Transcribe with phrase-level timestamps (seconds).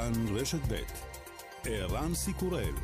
[0.00, 0.74] כאן רשת ב'
[1.64, 2.74] ערן סיקורל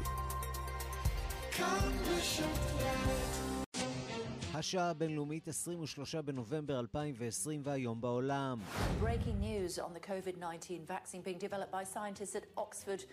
[4.55, 8.59] השעה הבינלאומית 23 בנובמבר 2020 והיום בעולם.
[9.03, 13.05] Breaking news on the COVID-19 vaccine being developed by scientists at Oxford.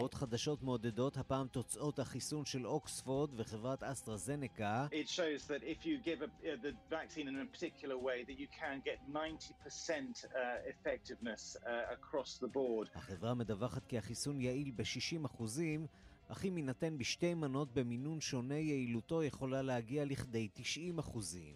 [0.00, 4.86] עוד חדשות מעודדות, הפעם תוצאות החיסון של אוקספורד וחברת אסטרזנקה.
[4.90, 8.38] It shows that if you give a, uh, the vaccine in a particular way, that
[8.38, 10.38] you can get 90% uh,
[10.72, 12.88] effectiveness uh, across the board.
[12.94, 15.86] החברה מדווחת כי החיסון יעיל ב-60 אחוזים,
[16.28, 21.54] אך אם יינתן בשתי מנות במינון שונה, יעילותו יכולה להגיע לכדי 90 אחוזים.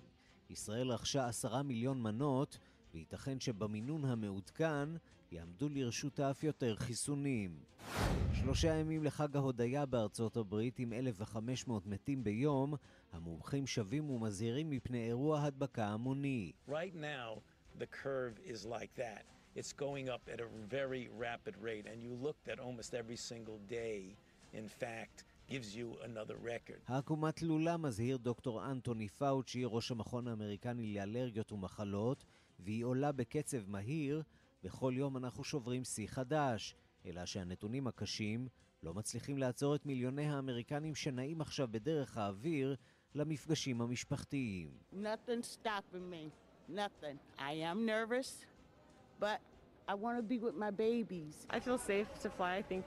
[0.50, 2.58] ישראל רכשה עשרה מיליון מנות,
[2.94, 4.88] וייתכן שבמינון המעודכן
[5.34, 7.58] יעמדו לרשותה אף יותר חיסונים.
[8.32, 12.74] שלושה ימים לחג ההודיה בארצות הברית עם 1,500 מתים ביום,
[13.12, 16.52] המומחים שבים ומזהירים מפני אירוע הדבקה המוני.
[16.68, 17.40] Right now,
[17.78, 19.24] the curve is like that.
[19.56, 23.58] It's going up at a very rapid rate, and you looked at almost every single
[23.68, 23.98] day,
[24.52, 25.16] in fact,
[25.48, 26.80] gives you another record.
[26.86, 32.24] העקומה תלולה, מזהיר דוקטור אנטוני פאוצ'י, ראש המכון האמריקני לאלרגיות ומחלות,
[32.60, 34.22] והיא עולה בקצב מהיר,
[34.64, 36.74] בכל יום אנחנו שוברים שיא חדש,
[37.06, 38.48] אלא שהנתונים הקשים
[38.82, 42.76] לא מצליחים לעצור את מיליוני האמריקנים שנעים עכשיו בדרך האוויר
[43.14, 44.70] למפגשים המשפחתיים.
[44.92, 46.30] Nothing's stopping me.
[46.68, 47.16] Nothing.
[47.38, 48.46] I am nervous,
[49.20, 49.38] but
[49.88, 51.34] I want to be with my babies.
[51.50, 52.52] I feel safe to fly.
[52.56, 52.84] I think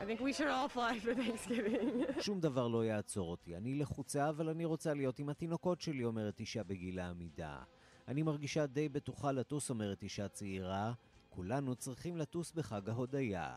[0.00, 2.04] I think we should all fly for Thanksgiving.
[2.26, 3.56] שום דבר לא יעצור אותי.
[3.56, 7.62] אני לחוצה, אבל אני רוצה להיות עם התינוקות שלי, אומרת אישה בגיל העמידה.
[8.08, 10.92] אני מרגישה די בטוחה לטוס, אומרת אישה צעירה.
[11.28, 13.56] כולנו צריכים לטוס בחג ההודיה.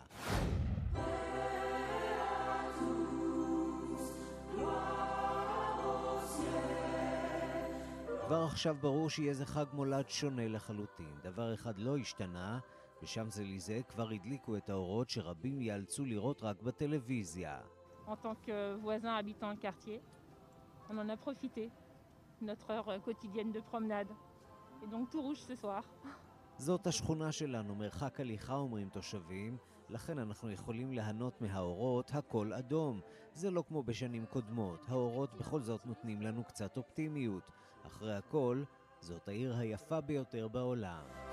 [8.26, 11.16] כבר עכשיו ברור שיהיה זה חג מולד שונה לחלוטין.
[11.24, 12.60] דבר אחד לא השתנה,
[13.04, 17.60] ושם זה לזה כבר הדליקו את האורות שרבים ייאלצו לראות רק בטלוויזיה.
[18.08, 20.00] En tant que voisin habitant le.
[24.84, 25.84] Et donc tout rouge ce soir.
[26.58, 29.58] זאת השכונה שלנו, מרחק הליכה אומרים תושבים,
[29.90, 33.02] לכן אנחנו יכולים ליהנות מהאורות הכל אדום.
[33.34, 37.52] זה לא כמו בשנים קודמות, האורות בכל זאת נותנים לנו קצת אופטימיות.
[37.88, 38.64] אחרי הכל,
[39.00, 41.31] זאת העיר היפה ביותר בעולם.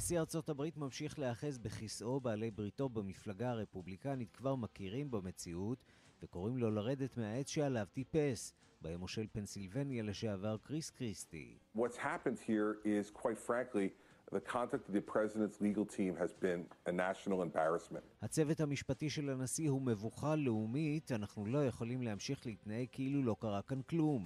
[0.00, 5.84] נשיא ארצות הברית ממשיך להיאחז בכיסאו, בעלי בריתו במפלגה הרפובליקנית כבר מכירים במציאות
[6.22, 11.58] וקוראים לו לרדת מהעץ שעליו טיפס, בהם מושל פנסילבניה לשעבר קריס קריסטי.
[11.76, 13.88] What's happened here is, quite frankly,
[14.32, 18.04] the conduct of the president's legal team has been a national embarrassment.
[18.22, 23.62] הצוות המשפטי של הנשיא הוא מבוכה לאומית, אנחנו לא יכולים להמשיך להתנהג כאילו לא קרה
[23.62, 24.24] כאן כלום.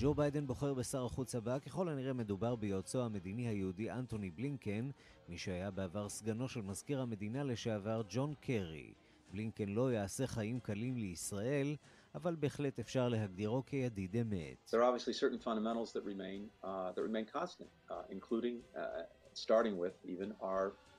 [0.00, 4.90] ג'ו ביידן בוחר בשר החוץ הבא, ככל הנראה מדובר ביועצו המדיני היהודי אנטוני בלינקן,
[5.28, 8.92] מי שהיה בעבר סגנו של מזכיר המדינה לשעבר ג'ון קרי.
[9.30, 11.76] בלינקן לא יעשה חיים קלים לישראל,
[12.14, 14.70] אבל בהחלט אפשר להגדירו כידיד אמת.
[14.70, 14.86] Uh, uh, uh,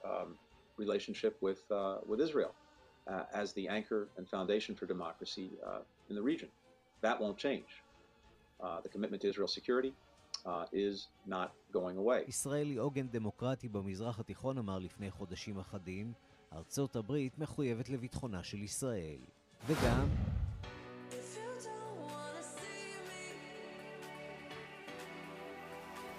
[0.04, 0.44] um, uh,
[5.66, 5.84] uh,
[6.32, 6.48] uh.
[7.02, 7.72] That won't change.
[8.62, 9.94] Uh, the commitment to Israel's security
[10.46, 12.28] uh, is not going away.
[12.28, 16.14] ישראל היא עוגן דמוקרטי במזרח התיכון, אמר לפני חודשים אחדים.
[16.54, 19.20] ארצות הברית מחויבת לביטחונה של ישראל.
[19.68, 20.08] וגם...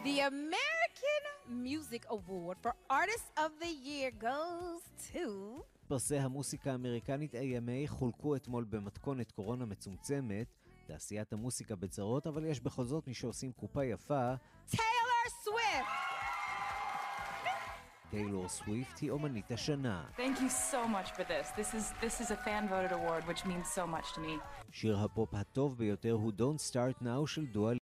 [0.05, 1.22] The American
[1.69, 5.62] Music Award for Artist of the Year goes to...
[5.89, 10.47] פרסי המוסיקה האמריקנית AMA חולקו אתמול במתכונת קורונה מצומצמת.
[10.93, 14.34] תעשיית המוסיקה בצרות, אבל יש בכל זאת מי שעושים קופה יפה.
[14.71, 15.91] טיילור סוויפט!
[18.11, 20.05] טיילור סוויפט היא אומנית השנה.
[20.17, 21.47] Thank you so much for this.
[21.56, 24.41] This is this is a fan voted award which means so much to me.
[24.73, 27.77] שיר הפופ הטוב ביותר הוא Don't Start Now של דואל.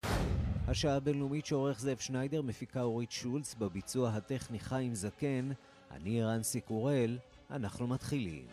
[0.69, 5.51] השעה הבינלאומית שעורך זאב שניידר, מפיקה אורית שולץ, בביצוע הטכני חיים זקן,
[5.91, 7.19] אני רנסי קורל,
[7.51, 8.47] אנחנו מתחילים.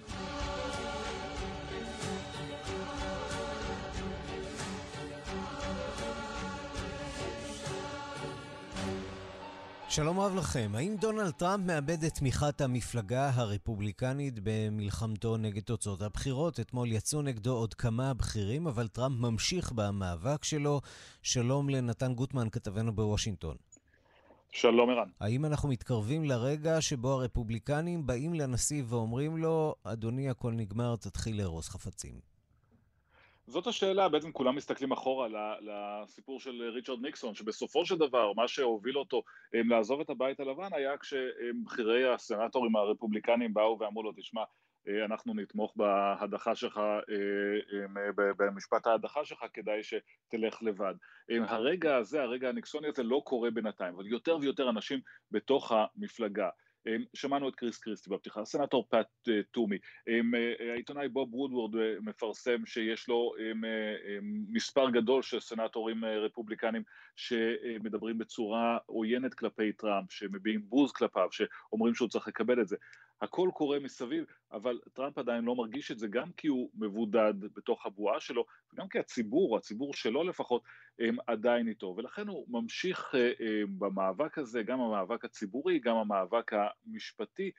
[9.96, 10.72] שלום רב לכם.
[10.74, 16.60] האם דונלד טראמפ מאבד את תמיכת המפלגה הרפובליקנית במלחמתו נגד תוצאות הבחירות?
[16.60, 20.82] אתמול יצאו נגדו עוד כמה בכירים, אבל טראמפ ממשיך במאבק שלו.
[21.24, 23.56] שלום לנתן גוטמן, כתבנו בוושינגטון.
[24.52, 25.10] שלום ערן.
[25.20, 31.70] האם אנחנו מתקרבים לרגע שבו הרפובליקנים באים לנשיא ואומרים לו, אדוני, הכל נגמר, תתחיל לארוז
[31.70, 32.35] חפצים?
[33.48, 35.28] זאת השאלה, בעצם כולם מסתכלים אחורה
[35.62, 40.98] לסיפור של ריצ'רד ניקסון, שבסופו של דבר מה שהוביל אותו לעזוב את הבית הלבן היה
[40.98, 44.44] כשבכירי הסנטורים הרפובליקנים באו ואמרו לו, תשמע,
[45.06, 46.82] אנחנו נתמוך בהדחה שלך,
[48.16, 50.94] במשפט ההדחה שלך, כדאי שתלך לבד.
[51.30, 55.00] הרגע הזה, הרגע הניקסוני הזה לא קורה בינתיים, אבל יותר ויותר אנשים
[55.32, 56.50] בתוך המפלגה
[57.14, 59.08] שמענו את קריס קריסטי בפתיחה, הסנטור פאט
[59.52, 59.78] טומי,
[60.72, 63.34] העיתונאי בוב וודוורד מפרסם שיש לו
[64.50, 66.84] מספר גדול של סנטורים רפובליקנים
[67.16, 72.76] שמדברים בצורה עוינת כלפי טראמפ, שמביעים בוז כלפיו, שאומרים שהוא צריך לקבל את זה.
[73.22, 77.86] הכל קורה מסביב, אבל טראמפ עדיין לא מרגיש את זה, גם כי הוא מבודד בתוך
[77.86, 80.64] הבועה שלו, וגם כי הציבור, הציבור שלו לפחות,
[81.00, 83.16] הם עדיין איתו, ולכן הוא ממשיך
[83.78, 87.52] במאבק הזה, גם המאבק הציבורי, גם המאבק המשפטי,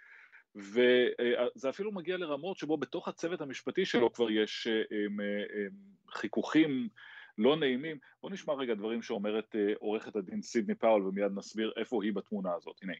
[0.54, 4.68] וזה אפילו מגיע לרמות שבו בתוך הצוות המשפטי שלו כבר יש
[6.10, 6.88] חיכוכים
[7.38, 7.98] לא נעימים.
[8.22, 12.76] בואו נשמע רגע דברים שאומרת עורכת הדין סידני פאול, ומיד נסביר איפה היא בתמונה הזאת.
[12.82, 12.92] הנה.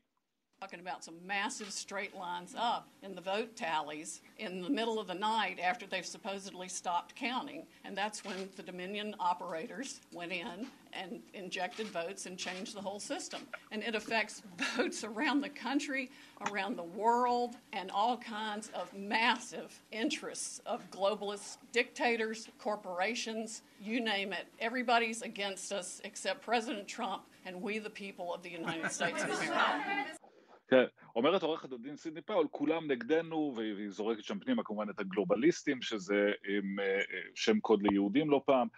[0.60, 5.06] Talking about some massive straight lines up in the vote tallies in the middle of
[5.06, 7.66] the night after they've supposedly stopped counting.
[7.84, 12.98] And that's when the Dominion operators went in and injected votes and changed the whole
[12.98, 13.42] system.
[13.70, 14.42] And it affects
[14.76, 16.10] votes around the country,
[16.50, 24.32] around the world, and all kinds of massive interests of globalists, dictators, corporations, you name
[24.32, 24.46] it.
[24.58, 29.30] Everybody's against us except President Trump and we the people of the United States of
[29.42, 30.16] America.
[30.68, 30.84] כן,
[31.16, 36.32] אומרת עורכת הדין סידני פאול, כולם נגדנו, והיא זורקת שם פנימה כמובן את הגלובליסטים, שזה
[36.48, 36.76] עם,
[37.34, 38.68] שם קוד ליהודים לא פעם,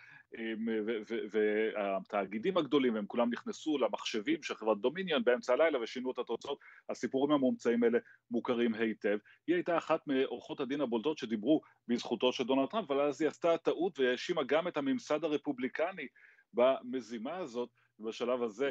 [1.30, 6.58] והתאגידים הגדולים, הם כולם נכנסו למחשבים של חברת דומיניון באמצע הלילה ושינו את התוצאות,
[6.88, 7.98] הסיפורים המומצאים האלה
[8.30, 9.18] מוכרים היטב.
[9.46, 13.58] היא הייתה אחת מעורכות הדין הבולטות שדיברו בזכותו של דונלד טראמפ, אבל אז היא עשתה
[13.58, 16.06] טעות והאשימה גם את הממסד הרפובליקני
[16.54, 17.68] במזימה הזאת,
[17.98, 18.70] ובשלב הזה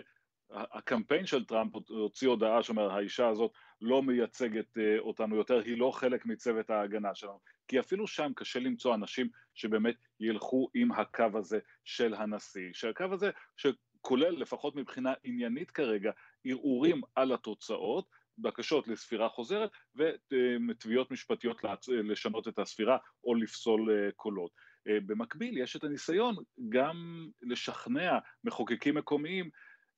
[0.51, 3.51] הקמפיין של טראמפ הוציא הודעה שאומר האישה הזאת
[3.81, 8.95] לא מייצגת אותנו יותר, היא לא חלק מצוות ההגנה שלנו, כי אפילו שם קשה למצוא
[8.95, 16.11] אנשים שבאמת ילכו עם הקו הזה של הנשיא, שהקו הזה שכולל לפחות מבחינה עניינית כרגע
[16.45, 24.51] ערעורים על התוצאות, בקשות לספירה חוזרת ותביעות משפטיות לשנות את הספירה או לפסול קולות.
[24.85, 26.35] במקביל יש את הניסיון
[26.69, 29.49] גם לשכנע מחוקקים מקומיים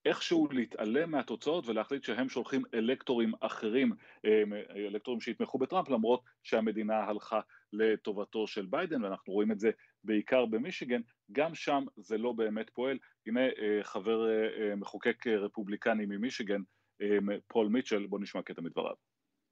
[0.06, 3.92] איכשהו להתעלם מהתוצאות ולהחליט שהם שולחים אלקטורים אחרים,
[4.76, 7.40] אלקטורים שיתמכו בטראמפ, למרות שהמדינה הלכה
[7.74, 9.72] לטובתו של ביידן, ואנחנו רואים את זה
[10.04, 11.02] בעיקר במישיגן,
[11.32, 12.98] גם שם זה לא באמת פועל.
[13.28, 13.42] הנה
[13.84, 14.26] חבר
[14.78, 16.62] מחוקק רפובליקני ממישיגן,
[17.48, 18.96] פול מיטשל, בואו נשמע קטע מדבריו.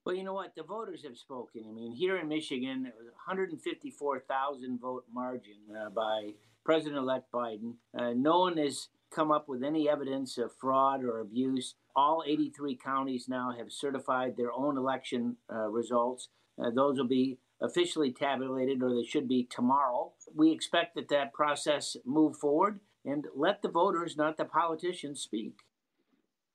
[0.08, 0.56] Well, you know what?
[0.56, 1.66] The voters have spoken.
[1.70, 6.32] I mean, here in Michigan, it was 154,000 vote margin uh, by
[6.64, 7.74] President-elect Biden.
[8.00, 11.76] Uh, no one has come up with any evidence of fraud or abuse.
[11.96, 16.30] All 83 counties now have certified their own election uh, results.
[16.60, 20.14] Uh, those will be officially tabulated, or they should be tomorrow.
[20.36, 25.60] We expect that that process move forward and let the voters, not the politicians, speak.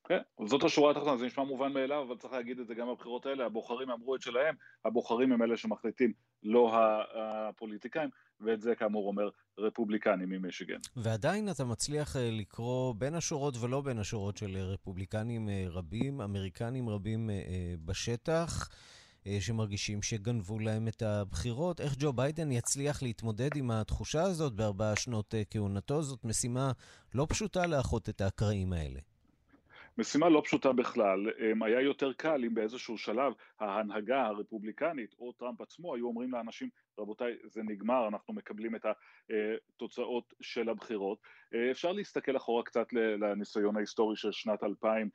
[0.08, 3.26] כן, זאת השורה התחתונה, זה נשמע מובן מאליו, אבל צריך להגיד את זה גם בבחירות
[3.26, 4.54] האלה, הבוחרים אמרו את שלהם,
[4.84, 6.12] הבוחרים הם אלה שמחליטים,
[6.43, 6.72] לא
[7.14, 8.10] הפוליטיקאים,
[8.40, 9.28] ואת זה כאמור אומר
[9.58, 10.78] רפובליקנים ממישיגן.
[10.96, 17.30] ועדיין אתה מצליח לקרוא בין השורות ולא בין השורות של רפובליקנים רבים, אמריקנים רבים
[17.85, 18.68] בשטח.
[19.40, 21.80] שמרגישים שגנבו להם את הבחירות.
[21.80, 26.02] איך ג'ו ביידן יצליח להתמודד עם התחושה הזאת בארבע שנות כהונתו?
[26.02, 26.73] זאת משימה
[27.14, 29.00] לא פשוטה לאחות את הקרעים האלה.
[29.99, 31.26] משימה לא פשוטה בכלל,
[31.61, 36.68] היה יותר קל אם באיזשהו שלב ההנהגה הרפובליקנית או טראמפ עצמו היו אומרים לאנשים
[36.99, 41.18] רבותיי זה נגמר אנחנו מקבלים את התוצאות של הבחירות.
[41.70, 45.08] אפשר להסתכל אחורה קצת לניסיון ההיסטורי של שנת 2000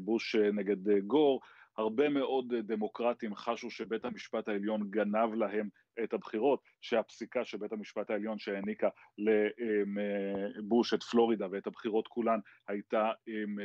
[0.00, 1.40] בוש נגד גור
[1.78, 5.68] הרבה מאוד דמוקרטים חשו שבית המשפט העליון גנב להם
[6.04, 13.10] את הבחירות, שהפסיקה של בית המשפט העליון שהעניקה לבוש את פלורידה ואת הבחירות כולן הייתה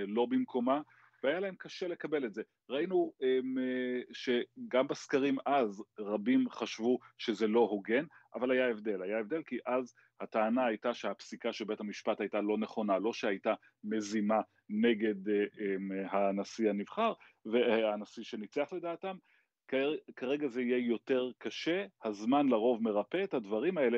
[0.08, 0.82] לא במקומה,
[1.24, 2.42] והיה להם קשה לקבל את זה.
[2.70, 3.14] ראינו
[4.14, 9.02] שגם בסקרים אז רבים חשבו שזה לא הוגן, אבל היה הבדל.
[9.02, 13.54] היה הבדל כי אז הטענה הייתה שהפסיקה של בית המשפט הייתה לא נכונה, לא שהייתה
[13.84, 15.16] מזימה נגד
[16.12, 17.14] הנשיא הנבחר
[17.46, 19.16] והנשיא שניצח לדעתם.
[20.16, 23.98] כרגע זה יהיה יותר קשה, הזמן לרוב מרפא את הדברים האלה,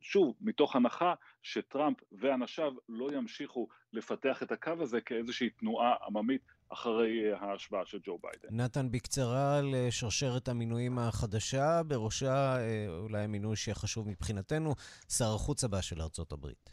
[0.00, 7.32] שוב, מתוך הנחה שטראמפ ואנשיו לא ימשיכו לפתח את הקו הזה כאיזושהי תנועה עממית אחרי
[7.32, 8.48] ההשבעה של ג'ו ביידן.
[8.50, 12.56] נתן, בקצרה על שרשרת המינויים החדשה, בראשה
[12.88, 14.74] אולי המינוי שחשוב מבחינתנו,
[15.08, 16.70] שר החוץ הבא של ארצות הברית.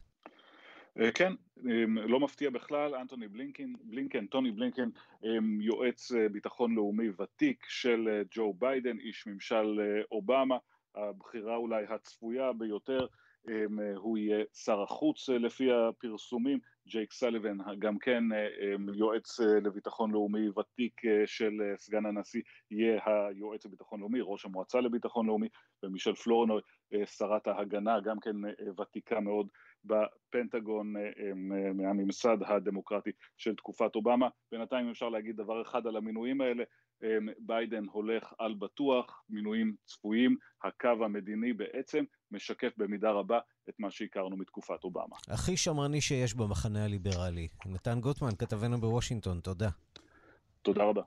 [1.13, 1.33] כן,
[1.87, 4.89] לא מפתיע בכלל, אנטוני בלינקן, בלינקן, טוני בלינקן,
[5.61, 9.79] יועץ ביטחון לאומי ותיק של ג'ו ביידן, איש ממשל
[10.11, 10.57] אובמה,
[10.97, 13.07] הבחירה אולי הצפויה ביותר,
[13.95, 18.23] הוא יהיה שר החוץ לפי הפרסומים, ג'ייק סליבן גם כן
[18.93, 25.47] יועץ לביטחון לאומי ותיק של סגן הנשיא יהיה היועץ לביטחון לאומי, ראש המועצה לביטחון לאומי.
[25.83, 26.61] ומישל פלורנוי
[27.05, 28.35] שרת ההגנה גם כן
[28.79, 29.47] ותיקה מאוד
[29.85, 30.93] בפנטגון
[31.73, 34.27] מהממסד הדמוקרטי של תקופת אובמה.
[34.51, 36.63] בינתיים אפשר להגיד דבר אחד על המינויים האלה,
[37.39, 44.37] ביידן הולך על בטוח, מינויים צפויים, הקו המדיני בעצם משקף במידה רבה את מה שהכרנו
[44.37, 45.15] מתקופת אובמה.
[45.27, 47.47] הכי שמרני שיש במחנה הליברלי.
[47.65, 49.69] נתן גוטמן, כתבנו בוושינגטון, תודה.
[50.61, 51.01] תודה רבה.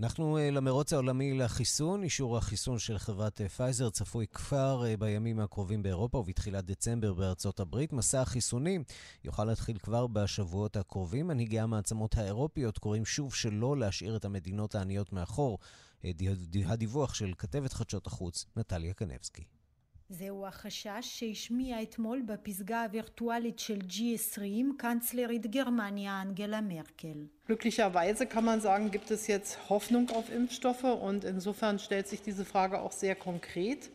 [0.00, 6.64] אנחנו למרוץ העולמי לחיסון, אישור החיסון של חברת פייזר צפוי כבר בימים הקרובים באירופה ובתחילת
[6.64, 7.92] דצמבר בארצות הברית.
[7.92, 8.84] מסע החיסונים
[9.24, 11.26] יוכל להתחיל כבר בשבועות הקרובים.
[11.26, 15.58] מנהיגי המעצמות האירופיות קוראים שוב שלא להשאיר את המדינות העניות מאחור.
[16.64, 19.57] הדיווח של כתבת חדשות החוץ, נטליה קנבסקי.
[20.09, 24.41] זהו החשש שהשמיע אתמול בפסגה הווירטואלית של G20
[24.77, 27.25] קנצלרית גרמניה אנגלה מרקל.
[27.47, 32.45] Glücklicherweise kann man sagen, gibt es jetzt Hoffnung auf Impfstoffe und insofern stellt sich diese
[32.45, 33.89] Frage auch sehr konkret.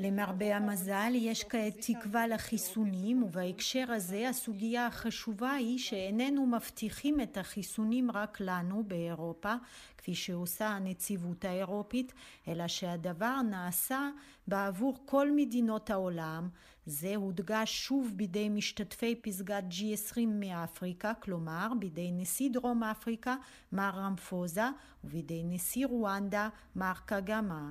[0.00, 8.10] למרבה המזל, יש כעת תקווה לחיסונים, ובהקשר הזה הסוגיה החשובה היא שאיננו מבטיחים את החיסונים
[8.10, 9.54] רק לנו באירופה,
[9.98, 12.12] כפי שעושה הנציבות האירופית,
[12.48, 14.10] אלא שהדבר נעשה
[14.46, 16.48] בעבור כל מדינות העולם.
[16.86, 23.36] זה הודגש שוב בידי משתתפי פסגת G20 מאפריקה, כלומר בידי נשיא דרום אפריקה,
[23.72, 24.68] מר רמפוזה,
[25.04, 27.70] ובידי נשיא רואנדה, מר קגמה.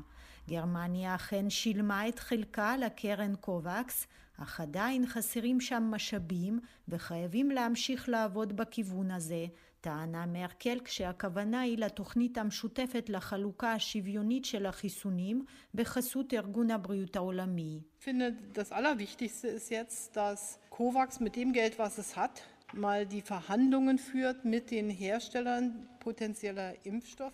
[0.49, 8.55] גרמניה אכן שילמה את חלקה לקרן קובקס, אך עדיין חסרים שם משאבים וחייבים להמשיך לעבוד
[8.55, 9.45] בכיוון הזה,
[9.81, 17.79] טענה מרקל כשהכוונה היא לתוכנית המשותפת לחלוקה השוויונית של החיסונים בחסות ארגון הבריאות העולמי.
[17.99, 22.41] Ich finde, das Allerwichtigste ist jetzt, dass COVAX mit dem Geld, was es hat,
[22.73, 25.87] mal die Verhandlungen führt mit den Herstellern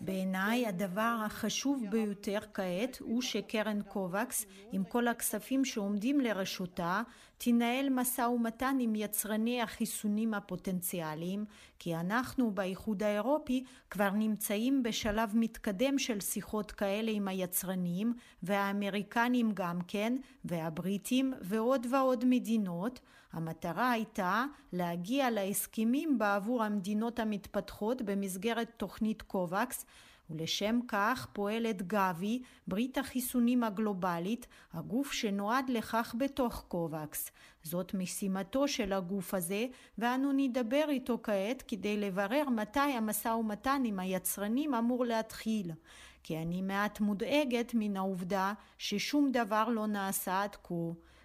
[0.00, 7.02] בעיניי הדבר החשוב ביותר כעת הוא שקרן קובקס עם כל הכספים שעומדים לרשותה
[7.38, 11.44] תנהל משא ומתן עם יצרני החיסונים הפוטנציאליים
[11.78, 19.78] כי אנחנו באיחוד האירופי כבר נמצאים בשלב מתקדם של שיחות כאלה עם היצרנים והאמריקנים גם
[19.88, 23.00] כן והבריטים ועוד ועוד מדינות
[23.32, 29.86] המטרה הייתה להגיע להסכמים בעבור המדינות המתפתחות במסגרת תוכנית קובקס
[30.30, 37.30] ולשם כך פועלת גבי, ברית החיסונים הגלובלית, הגוף שנועד לכך בתוך קובקס.
[37.62, 39.66] זאת משימתו של הגוף הזה,
[39.98, 45.70] ואנו נדבר איתו כעת כדי לברר מתי המשא ומתן עם היצרנים אמור להתחיל.
[46.22, 50.74] כי אני מעט מודאגת מן העובדה ששום דבר לא נעשה עד כה.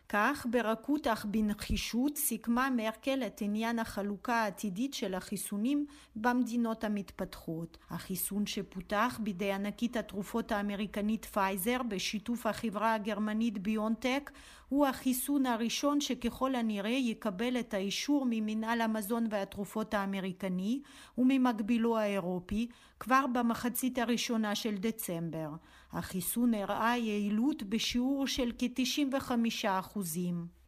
[0.10, 5.86] כך ברכות אך בנחישות סיכמה מרקל את עניין החלוקה העתידית של החיסונים
[6.16, 7.78] במדינות המתפתחות.
[7.90, 14.32] החיסון שפותח בידי ענקית התרופות האמריקנית פייזר בשיתוף החברה הגרמנית ביונטק
[14.70, 20.82] הוא החיסון הראשון שככל הנראה יקבל את האישור ממנהל המזון והתרופות האמריקני
[21.18, 22.68] וממקבילו האירופי
[23.00, 25.50] כבר במחצית הראשונה של דצמבר.
[25.92, 30.00] החיסון הראה יעילות בשיעור של כ-95%.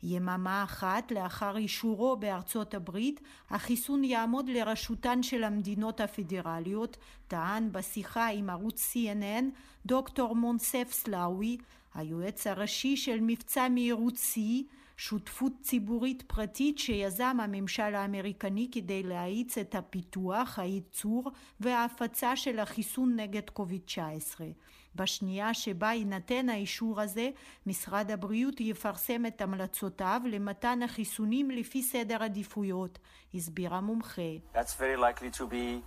[0.04, 8.50] יממה אחת לאחר אישורו בארצות הברית, החיסון יעמוד לרשותן של המדינות הפדרליות, טען בשיחה עם
[8.50, 9.44] ערוץ CNN
[9.86, 11.58] דוקטור מונסף סלאוי,
[11.94, 14.40] היועץ הראשי של מבצע מהירות C,
[14.98, 23.50] שותפות ציבורית פרטית שיזם הממשל האמריקני כדי להאיץ את הפיתוח, הייצור וההפצה של החיסון נגד
[23.50, 24.42] קוביד-19.
[24.96, 27.30] בשנייה שבה יינתן האישור הזה,
[27.66, 33.00] משרד הבריאות יפרסם את המלצותיו למתן החיסונים לפי סדר עדיפויות,
[33.34, 34.32] הסביר המומחה.
[34.54, 35.82] That's very likely to be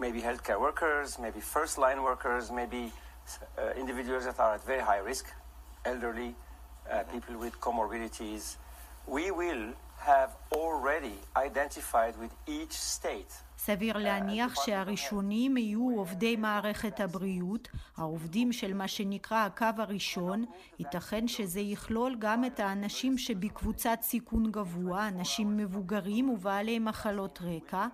[0.00, 2.92] maybe healthcare workers, maybe first line workers, maybe
[3.58, 5.26] uh, individuals that are at very high risk,
[5.84, 6.34] elderly,
[6.90, 8.56] uh, people with comorbidities.
[9.06, 9.64] We will
[9.98, 18.74] have already identified with each state סביר להניח שהראשונים יהיו עובדי מערכת הבריאות, העובדים של
[18.74, 20.44] מה שנקרא הקו הראשון,
[20.78, 27.86] ייתכן שזה יכלול גם את האנשים שבקבוצת סיכון גבוה, אנשים מבוגרים ובעלי מחלות רקע,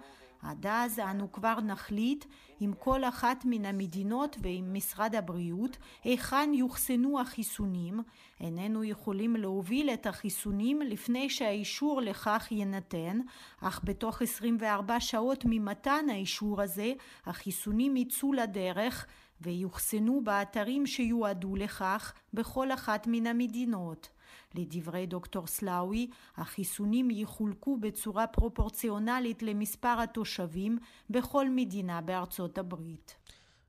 [0.43, 2.25] עד אז אנו כבר נחליט
[2.65, 8.01] עם כל אחת מן המדינות ועם משרד הבריאות היכן יוחסנו החיסונים.
[8.41, 13.21] איננו יכולים להוביל את החיסונים לפני שהאישור לכך יינתן,
[13.61, 16.93] אך בתוך 24 שעות ממתן האישור הזה
[17.27, 19.07] החיסונים יצאו לדרך
[19.41, 24.09] ויוחסנו באתרים שיועדו לכך בכל אחת מן המדינות.
[24.55, 30.79] לדברי דוקטור סלאוי, החיסונים יחולקו בצורה פרופורציונלית למספר התושבים
[31.11, 33.17] בכל מדינה בארצות הברית.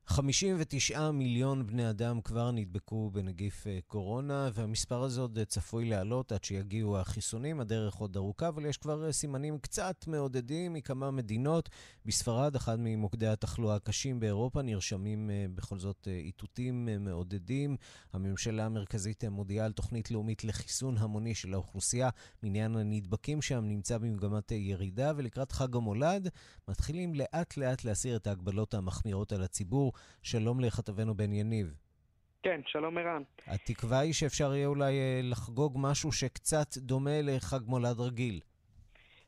[0.06, 6.32] 59 מיליון בני אדם כבר נדבקו בנגיף אה, קורונה, והמספר הזה עוד אה, צפוי לעלות
[6.32, 7.60] עד שיגיעו החיסונים.
[7.60, 11.68] הדרך עוד ארוכה, אבל יש כבר אה, סימנים קצת מעודדים מכמה מדינות.
[12.06, 17.76] בספרד, אחד ממוקדי התחלואה הקשים באירופה, נרשמים בכל זאת איתותים מעודדים.
[18.12, 22.08] הממשלה המרכזית מודיעה על תוכנית לאומית לחיסון המוני של האוכלוסייה.
[22.42, 26.28] מניין הנדבקים שם נמצא במגמת ירידה, ולקראת חג המולד
[26.68, 29.93] מתחילים לאט לאט להסיר את ההגבלות המחמירות על הציבור.
[30.22, 31.74] שלום לכתבנו בן יניב.
[32.42, 33.22] כן, שלום ערן.
[33.46, 38.40] התקווה היא שאפשר יהיה אולי אה, לחגוג משהו שקצת דומה לחג מולד רגיל.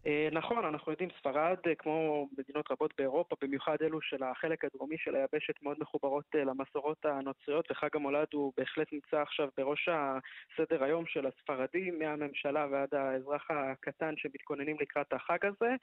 [0.07, 4.97] אה, נכון, אנחנו יודעים, ספרד, אה, כמו מדינות רבות באירופה, במיוחד אלו של החלק הדרומי
[4.99, 10.85] של היבשת, מאוד מחוברות אה, למסורות הנוצריות, וחג המולד הוא בהחלט נמצא עכשיו בראש הסדר
[10.85, 15.75] היום של הספרדים, מהממשלה ועד האזרח הקטן שמתכוננים לקראת החג הזה.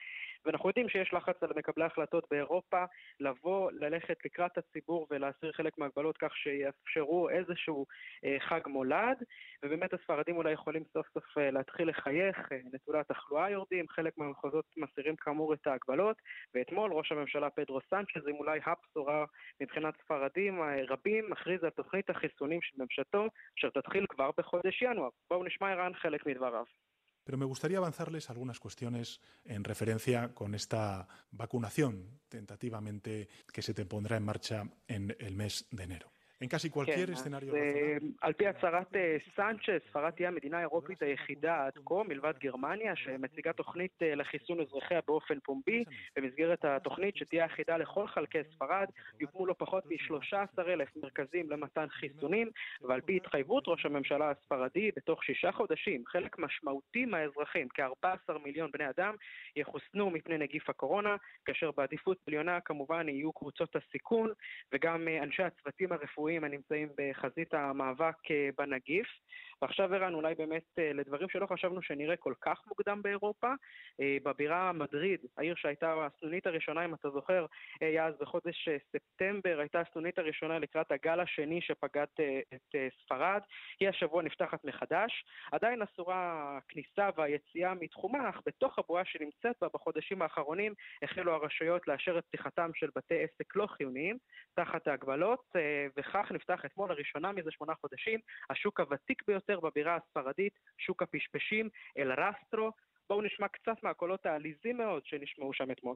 [0.45, 2.83] ואנחנו יודעים שיש לחץ על מקבלי ההחלטות באירופה
[3.19, 7.85] לבוא, ללכת לקראת הציבור ולהסיר חלק מהגבלות כך שיאפשרו איזשהו
[8.39, 9.17] חג מולד,
[9.63, 12.37] ובאמת הספרדים אולי יכולים סוף סוף להתחיל לחייך,
[12.73, 16.17] נתוני התחלואה יורדים, חלק חלק מהמחוזות מסירים כאמור את ההגבלות,
[16.53, 19.25] ואתמול ראש הממשלה פדרו סנצ'ז, עם אולי הבשורה
[19.61, 23.27] מבחינת ספרדים רבים, מכריז על תוכנית החיסונים של ממשלתו,
[23.59, 25.09] אשר תתחיל כבר בחודש ינואר.
[25.29, 26.65] בואו נשמע ערן חלק מדבריו.
[27.25, 31.93] Pero me gustaría avanzarles algunas cuestiones en referencia con esta vacunación
[32.27, 34.57] tentativamente que se te pondrá en marcha
[34.95, 36.07] en el mes de enero.
[36.43, 38.87] En casi cualquier כן, escenario אז, על פי הצהרת
[39.35, 45.39] סנצ'ס, ספרד תהיה המדינה האירופית היחידה עד כה, מלבד גרמניה, שמציגה תוכנית לחיסון אזרחיה באופן
[45.39, 45.83] פומבי.
[46.15, 48.87] במסגרת התוכנית, שתהיה אחידה לכל חלקי ספרד,
[49.19, 52.49] יוקמו לא פחות מ-13,000 מרכזים למתן חיסונים,
[52.81, 58.89] ועל פי התחייבות ראש הממשלה הספרדי, בתוך שישה חודשים, חלק משמעותי מהאזרחים, כ-14 מיליון בני
[58.89, 59.15] אדם,
[59.55, 61.15] יחוסנו מפני נגיף הקורונה,
[61.45, 64.29] כאשר בעדיפות עליונה כמובן יהיו קבוצות הסיכון,
[64.73, 69.07] וגם אנשי הצוותים הרפואיים הרפואיים הנמצאים בחזית המאבק אה, בנגיף.
[69.63, 73.53] ועכשיו ערן, אולי באמת אה, לדברים שלא חשבנו שנראה כל כך מוקדם באירופה,
[74.01, 77.45] אה, בבירה מדריד, העיר שהייתה הסנונית הראשונה, אם אתה זוכר,
[77.81, 82.05] היה אז בחודש ספטמבר, הייתה הסנונית הראשונה לקראת הגל השני שפגד
[82.53, 83.41] את ספרד,
[83.79, 85.25] היא השבוע נפתחת מחדש.
[85.51, 92.17] עדיין אסורה הכניסה והיציאה מתחומה, אך בתוך הבועה שנמצאת בה בחודשים האחרונים החלו הרשויות לאשר
[92.17, 94.17] את פתיחתם של בתי עסק לא חיוניים
[94.55, 95.55] תחת ההגבלות,
[95.97, 101.69] וכך כך נפתח אתמול לראשונה מזה שמונה חודשים השוק הוותיק ביותר בבירה הספרדית, שוק הפשפשים,
[101.97, 102.71] אל רסטרו.
[103.09, 105.95] בואו נשמע קצת מהקולות העליזים מאוד שנשמעו שם אתמול.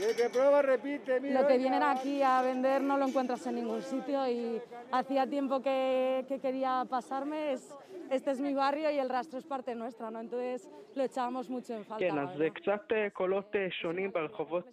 [0.00, 4.60] Lo que vienen aquí a vender no lo encuentras en ningún sitio y
[4.92, 7.52] hacía tiempo que, que quería pasarme.
[7.52, 7.76] Es,
[8.10, 10.20] este es mi barrio y el rastro es parte nuestra, ¿no?
[10.20, 11.98] Entonces lo echábamos mucho en falta.
[11.98, 14.68] כן, אז זה קצת קולות שונים ברחובות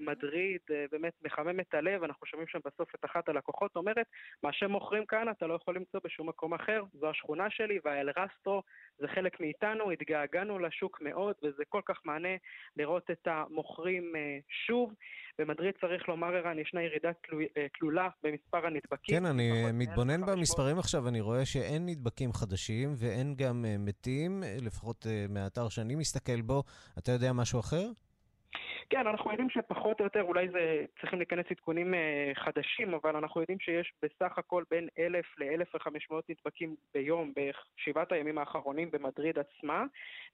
[0.00, 4.06] מדריד, באמת מחמם את הלב, אנחנו שומעים שם בסוף את אחת הלקוחות אומרת,
[4.42, 8.62] מה שמוכרים כאן אתה לא יכול למצוא בשום מקום אחר, זו השכונה שלי והאל רסטרו
[8.98, 12.36] זה חלק מאיתנו, התגעגענו לשוק מאוד וזה כל כך מענה
[12.76, 14.12] לראות את המוכרים
[14.66, 14.92] שוב.
[15.38, 17.10] במדריד צריך לומר, ערן, ישנה ירידה
[17.78, 19.18] תלולה במספר הנדבקים.
[19.18, 25.68] כן, אני מתבונן במספרים עכשיו, אני רואה שאין נדבקים חדשים ואין גם מתים, לפחות מהאתר
[25.68, 26.62] שאני מסתכל בו.
[26.98, 27.86] אתה יודע משהו אחר?
[28.90, 33.40] כן, אנחנו יודעים שפחות או יותר, אולי זה צריכים להיכנס עדכונים אה, חדשים, אבל אנחנו
[33.40, 39.84] יודעים שיש בסך הכל בין 1,000 ל-1,500 נדבקים ביום בשבעת הימים האחרונים במדריד עצמה,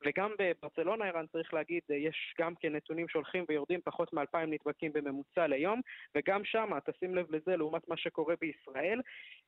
[0.07, 4.93] וגם בברצלונה, ערן, צריך להגיד, אה, יש גם כן נתונים שהולכים ויורדים, פחות מ-2,000 נדבקים
[4.93, 5.81] בממוצע ליום,
[6.15, 9.01] וגם שם, תשים לב לזה, לעומת מה שקורה בישראל,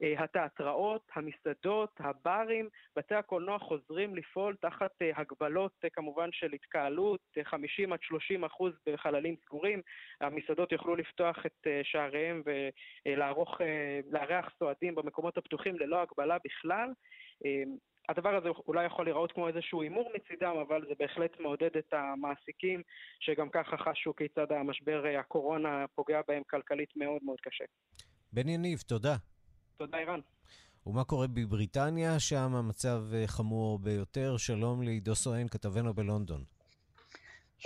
[0.02, 8.02] אה, התיאטראות, המסעדות, הברים, בתי הקולנוע חוזרים לפעול תחת הגבלות, כמובן, של התקהלות, 50 עד
[8.02, 9.82] 30 אחוז בחללים סגורים.
[10.20, 13.60] המסעדות יוכלו לפתוח את אה, שעריהם ולארח
[14.44, 16.88] אה, סועדים במקומות הפתוחים ללא הגבלה בכלל.
[17.46, 17.62] אה,
[18.08, 22.82] הדבר הזה אולי יכול להיראות כמו איזשהו הימור מצידם, אבל זה בהחלט מעודד את המעסיקים,
[23.20, 27.64] שגם ככה חשו כיצד המשבר הקורונה פוגע בהם כלכלית מאוד מאוד קשה.
[28.32, 29.16] בן יניב, תודה.
[29.76, 30.20] תודה, ערן.
[30.86, 32.20] ומה קורה בבריטניה?
[32.20, 34.36] שם המצב חמור ביותר.
[34.36, 36.55] שלום לעידו סואן, כתבנו בלונדון.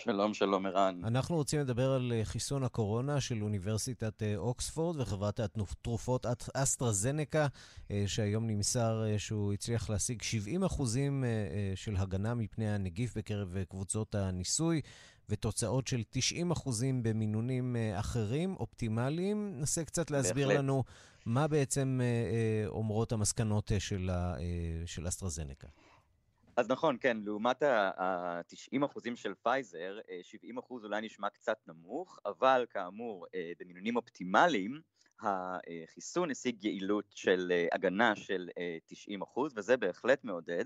[0.05, 1.01] שלום, שלום, ערן.
[1.05, 7.47] אנחנו רוצים לדבר על חיסון הקורונה של אוניברסיטת אוקספורד וחברת התרופות אסטרזנקה,
[8.07, 11.25] שהיום נמסר שהוא הצליח להשיג 70 אחוזים
[11.75, 14.81] של הגנה מפני הנגיף בקרב קבוצות הניסוי.
[15.29, 19.55] ותוצאות של 90 אחוזים במינונים אחרים, אופטימליים.
[19.57, 20.59] נסה קצת להסביר בהחלט.
[20.65, 20.85] לנו
[21.27, 22.01] מה בעצם
[22.67, 24.11] אומרות המסקנות של,
[24.87, 25.69] של אסטרזנקה.
[26.57, 32.67] אז נכון, כן, לעומת ה-90 אחוזים של פייזר, 70 אחוז אולי נשמע קצת נמוך, אבל
[32.71, 33.27] כאמור,
[33.59, 34.81] במינונים אופטימליים,
[35.21, 38.49] החיסון השיג יעילות של הגנה של
[38.87, 40.65] 90 אחוז, וזה בהחלט מעודד.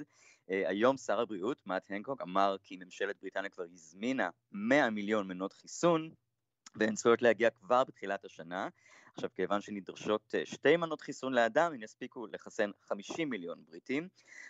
[0.49, 6.11] היום שר הבריאות, מאט הנקוק, אמר כי ממשלת בריטניה כבר הזמינה 100 מיליון מנות חיסון,
[6.77, 8.69] והן צפויות להגיע כבר בתחילת השנה.
[9.15, 14.09] עכשיו, כיוון שנדרשות שתי מנות חיסון לאדם, הם יספיקו לחסן 50 מיליון בריטים,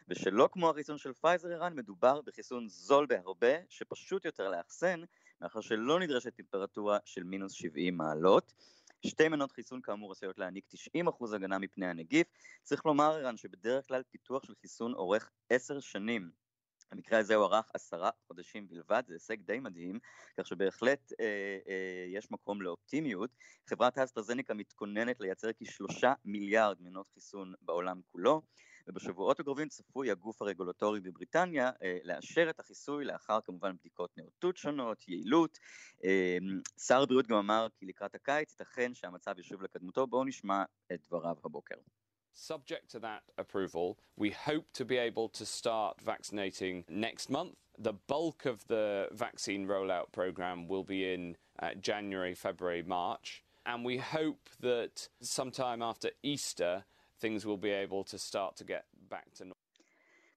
[0.09, 5.01] ושלא כמו החיסון של פייזר, ערן, מדובר בחיסון זול בהרבה, שפשוט יותר לאחסן,
[5.41, 8.53] מאחר שלא נדרשת טמפרטורה של מינוס 70 מעלות.
[9.07, 10.65] שתי מנות חיסון כאמור עשויות להעניק
[10.97, 12.27] 90% הגנה מפני הנגיף.
[12.63, 16.44] צריך לומר, ערן, שבדרך כלל פיתוח של חיסון אורך 10 שנים.
[16.93, 19.99] המקרה הזה הוא ארך עשרה חודשים בלבד, זה הישג די מדהים,
[20.37, 21.27] כך שבהחלט אה,
[21.69, 23.31] אה, יש מקום לאופטימיות.
[23.67, 28.43] חברת האסטרזניקה מתכוננת לייצר כשלושה מיליארד מנות חיסון בעולם כולו,
[28.87, 35.09] ובשבועות הקרובים צפוי הגוף הרגולטורי בבריטניה אה, לאשר את החיסוי לאחר כמובן בדיקות נאותות שונות,
[35.09, 35.59] יעילות.
[36.05, 36.39] אה,
[36.79, 41.37] שר הבריאות גם אמר כי לקראת הקיץ ייתכן שהמצב ישוב לקדמותו, בואו נשמע את דבריו
[41.45, 41.77] הבוקר.
[42.37, 47.55] Subject to that approval, we hope to be able to start vaccinating next month.
[47.79, 53.45] The bulk of the vaccine rollout program will be in uh, January, February, March.
[53.67, 56.85] And we hope that sometime after Easter,
[57.21, 59.59] things will be able to start to get back to normal.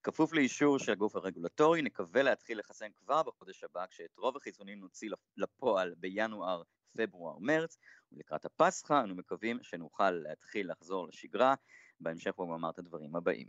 [0.04, 5.10] כפוף לאישור של הגוף הרגולטורי, נקווה להתחיל לחסן כבר בחודש הבא, כשאת רוב החיסונים נוציא
[5.38, 6.62] לפועל בינואר,
[6.98, 7.78] פברואר, מרץ,
[8.12, 11.56] ולקראת הפסחא אנו מקווים שנוכל להתחיל לחזור לשגרה.
[12.00, 13.48] בהמשך הוא אמר את הדברים הבאים.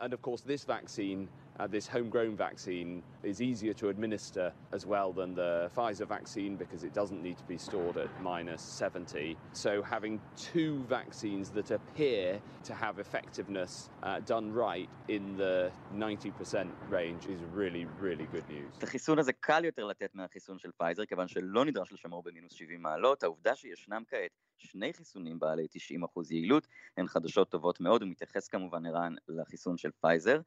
[0.00, 1.28] And of course, this vaccine,
[1.60, 6.82] uh, this homegrown vaccine, is easier to administer as well than the Pfizer vaccine because
[6.82, 9.36] it doesn't need to be stored at minus 70.
[9.52, 16.66] So, having two vaccines that appear to have effectiveness uh, done right in the 90%
[16.88, 18.78] range is really, really good news.
[18.78, 22.82] את החיסון הזה קל יותר לתת מהחיסון של פייזר, כיוון שלא נדרש לשמור במינוס 70
[22.82, 23.22] מעלות.
[23.22, 24.30] העובדה שישנם כעת
[24.66, 25.66] שני חיסונים בעלי
[26.04, 30.40] 90% יעילות הן חדשות טובות מאוד, הוא מתייחס כמובן ערן לחיסון של פייזר.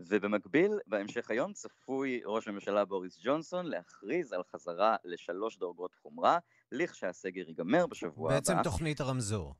[0.00, 6.38] ובמקביל, בהמשך היום צפוי ראש הממשלה בוריס ג'ונסון להכריז על חזרה לשלוש דרגות חומרה,
[6.72, 8.62] לכשהסגר ייגמר בשבוע בעצם הבא.
[8.62, 9.54] בעצם תוכנית הרמזור.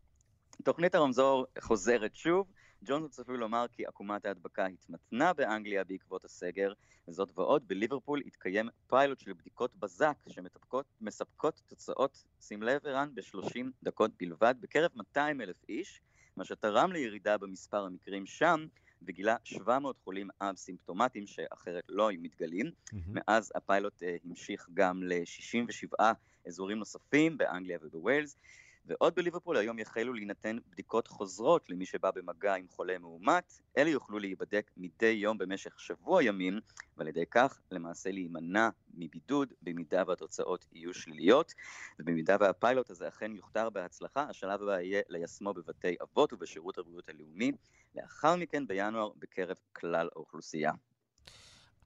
[0.65, 2.47] תוכנית הרמזור חוזרת שוב.
[2.85, 6.73] ג'ונסון צפוי לומר כי עקומת ההדבקה התמתנה באנגליה בעקבות הסגר,
[7.09, 14.11] וזאת ועוד, בליברפול התקיים פיילוט של בדיקות בזק שמספקות תוצאות, שים לב ערן, ב-30 דקות
[14.21, 16.01] בלבד, בקרב 200 אלף איש,
[16.37, 18.67] מה שתרם לירידה במספר המקרים שם,
[19.03, 22.67] וגילה 700 חולים אב-סימפטומטיים שאחרת לא היו מתגלים.
[22.67, 22.97] Mm-hmm.
[23.09, 26.05] מאז הפיילוט uh, המשיך גם ל-67
[26.47, 28.37] אזורים נוספים באנגליה ובווילס.
[28.87, 33.61] ועוד בליברפול היום יחלו להינתן בדיקות חוזרות למי שבא במגע עם חולה מאומת.
[33.79, 36.61] אלה יוכלו להיבדק מדי יום במשך שבוע ימים,
[36.97, 41.53] ועל ידי כך למעשה להימנע מבידוד במידה והתוצאות יהיו שליליות.
[41.99, 47.53] ובמידה והפיילוט הזה אכן יוכתר בהצלחה, השלב הבא יהיה ליישמו בבתי אבות ובשירות הבריאות הלאומי.
[47.95, 50.73] לאחר מכן בינואר בקרב כלל האוכלוסייה.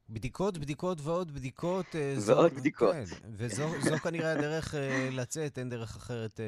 [0.08, 1.86] בדיקות, בדיקות ועוד בדיקות.
[1.94, 2.94] ועוד זו, בדיקות.
[2.94, 4.74] כן, וזו כנראה הדרך
[5.10, 6.40] לצאת, אין דרך אחרת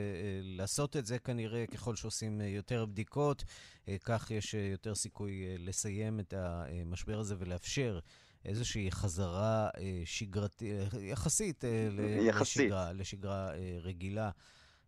[0.42, 3.44] לעשות את זה כנראה, ככל שעושים יותר בדיקות,
[4.04, 7.98] כך יש יותר סיכוי לסיים את המשבר הזה ולאפשר
[8.44, 9.68] איזושהי חזרה
[10.04, 10.68] שגרתית,
[11.00, 11.64] יחסית,
[12.20, 12.62] יחסית.
[12.62, 13.50] לשגרה, לשגרה
[13.82, 14.30] רגילה.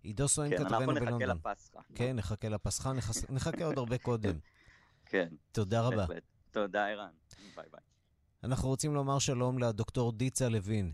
[0.03, 1.19] עידו סואן כן, כתבנו בלונדון.
[1.19, 1.81] כן, אנחנו נחכה לפסחא.
[1.95, 2.93] כן, נחכה לפסחא,
[3.29, 4.39] נחכה עוד הרבה קודם.
[5.11, 5.29] כן.
[5.53, 6.07] תודה רבה.
[6.51, 7.11] תודה, ערן.
[7.57, 7.92] ביי ביי.
[8.45, 10.93] אנחנו רוצים לומר שלום לדוקטור דיצה לוין.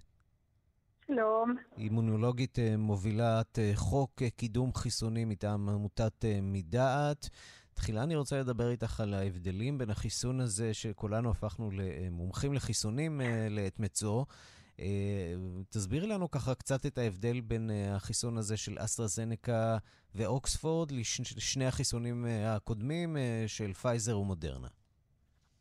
[1.06, 1.56] שלום.
[1.76, 7.28] אימונולוגית מובילת חוק קידום חיסונים מטעם עמותת מדעת.
[7.74, 13.80] תחילה אני רוצה לדבר איתך על ההבדלים בין החיסון הזה, שכולנו הפכנו למומחים לחיסונים לעת
[13.80, 14.24] מצוא.
[15.68, 19.78] תסבירי לנו ככה קצת את ההבדל בין החיסון הזה של אסטרזנקה
[20.14, 24.68] ואוקספורד לשני החיסונים הקודמים של פייזר ומודרנה.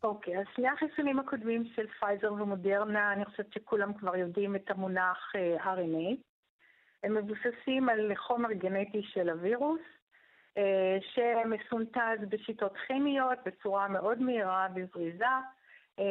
[0.04, 5.32] אוקיי, אז שני החיסונים הקודמים של פייזר ומודרנה, אני חושבת שכולם כבר יודעים את המונח
[5.36, 6.16] אה, RNA.
[7.04, 9.82] הם מבוססים על חומר גנטי של הווירוס,
[10.56, 10.60] אה,
[11.02, 15.26] שמסונטז בשיטות כימיות בצורה מאוד מהירה וזריזה.
[16.00, 16.02] Uh,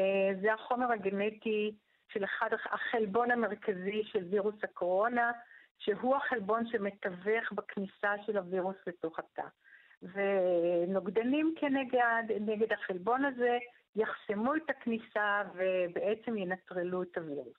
[0.40, 1.75] זה החומר הגנטי
[2.12, 5.33] של אחד החלבון המרכזי של וירוס הקורונה,
[5.79, 9.49] שהוא החלבון שמתווך בכניסה של הווירוס לתוך התא.
[10.03, 13.59] ונוגדנים כנגד נגד החלבון הזה
[13.97, 17.57] יחסמו את הכניסה ובעצם ינטרלו את הווירוס.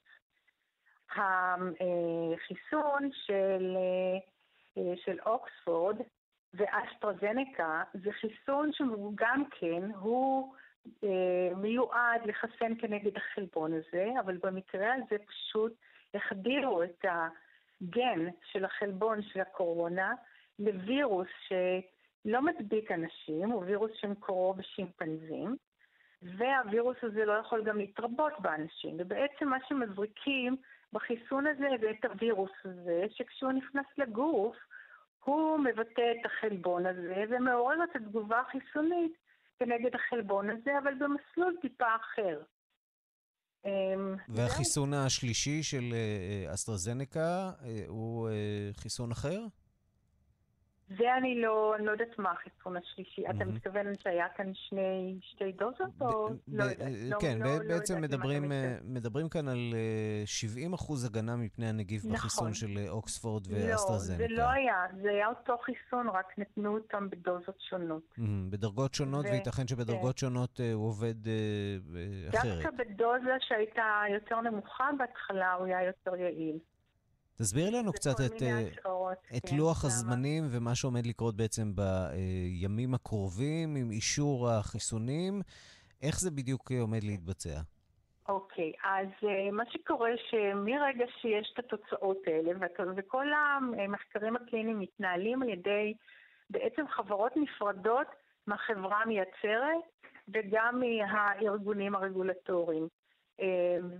[1.10, 3.76] החיסון של,
[4.96, 5.96] של אוקספורד
[6.54, 10.54] ואסטרזנקה זה חיסון שגם כן הוא
[11.04, 15.72] אה, מיועד לחסן כנגד החלבון הזה, אבל במקרה הזה פשוט
[16.14, 20.14] החדירו את הגן של החלבון של הקורונה
[20.58, 25.56] לווירוס שלא מדביק אנשים, הוא וירוס שמקורו בשימפנזים,
[26.22, 30.56] והווירוס הזה לא יכול גם להתרבות באנשים, ובעצם מה שמזריקים
[30.92, 34.56] בחיסון הזה זה את הווירוס הזה, שכשהוא נכנס לגוף,
[35.24, 39.12] הוא מבטא את החלבון הזה ומעורר את התגובה החיסונית
[39.58, 42.42] כנגד החלבון הזה, אבל במסלול טיפה אחר.
[43.64, 45.98] אמ, והחיסון השלישי של אה,
[46.48, 48.28] אה, אסטרזנקה אה, הוא
[48.76, 49.46] חיסון אחר?
[50.88, 53.22] זה אני לא, אני לא יודעת מה החיסון השלישי.
[53.30, 56.88] אתה מתכוון שהיה כאן שני, שתי דוזות או לא יודעת?
[57.10, 58.52] לא, כן, לא, בעצם לא מדברים,
[58.84, 59.74] מדברים כאן על
[60.24, 62.14] 70 אחוז הגנה מפני הנגיף נכון.
[62.14, 64.22] בחיסון של אוקספורד ואסטרזנקה.
[64.22, 68.18] לא, זה לא היה, זה היה אותו חיסון, רק נתנו אותם בדוזות שונות.
[68.50, 69.24] בדרגות שונות.
[69.24, 70.20] וייתכן שבדרגות כן.
[70.20, 71.14] שונות הוא עובד
[72.28, 72.62] אחרת.
[72.62, 76.58] דווקא בדוזה שהייתה יותר נמוכה בהתחלה, הוא היה יותר יעיל.
[77.38, 78.60] תסביר לנו קצת את, אה,
[79.36, 85.42] את כן, לוח הזמנים ומה שעומד לקרות בעצם בימים הקרובים עם אישור החיסונים.
[86.02, 87.60] איך זה בדיוק עומד להתבצע?
[88.28, 92.52] אוקיי, okay, אז uh, מה שקורה שמרגע שיש את התוצאות האלה,
[92.96, 95.94] וכל המחקרים הקליניים מתנהלים על ידי
[96.50, 98.06] בעצם חברות נפרדות
[98.46, 99.84] מהחברה המייצרת
[100.28, 102.88] וגם מהארגונים הרגולטוריים.
[103.40, 103.42] Uh,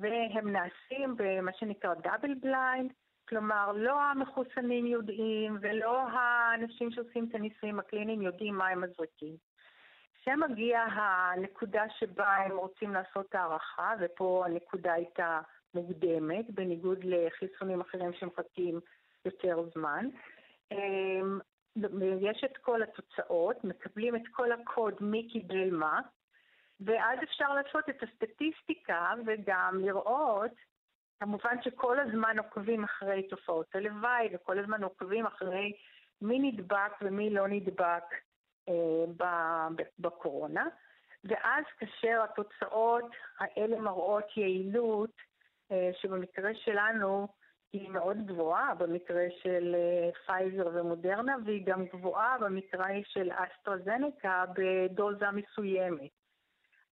[0.01, 2.93] והם נעשים במה שנקרא דאבל בליינד,
[3.29, 9.37] כלומר, לא המחוסנים יודעים ולא האנשים שעושים את הניסויים הקליניים יודעים מה הם מזריקים.
[10.15, 15.41] כשמגיעה הנקודה שבה הם רוצים לעשות הערכה, ופה הנקודה הייתה
[15.75, 18.81] מוקדמת, בניגוד לחיסונים אחרים שמחכים
[19.25, 20.07] יותר זמן,
[20.73, 21.39] אמ,
[22.21, 26.01] יש את כל התוצאות, מקבלים את כל הקוד מי קיבל מה,
[26.81, 30.53] ואז אפשר לעשות את הסטטיסטיקה וגם לראות
[31.21, 35.73] כמובן שכל הזמן עוקבים אחרי תופעות הלוואי וכל הזמן עוקבים אחרי
[36.23, 38.05] מי נדבק ומי לא נדבק
[38.69, 39.67] אה,
[39.99, 40.67] בקורונה.
[41.25, 45.11] ואז כאשר התוצאות האלה מראות יעילות,
[45.73, 47.29] אה, שבמקרה שלנו
[47.73, 55.31] היא מאוד גבוהה, במקרה של אה, פייזר ומודרנה, והיא גם גבוהה במקרה של אסטרזנקה בדוזה
[55.31, 56.18] מסוימת.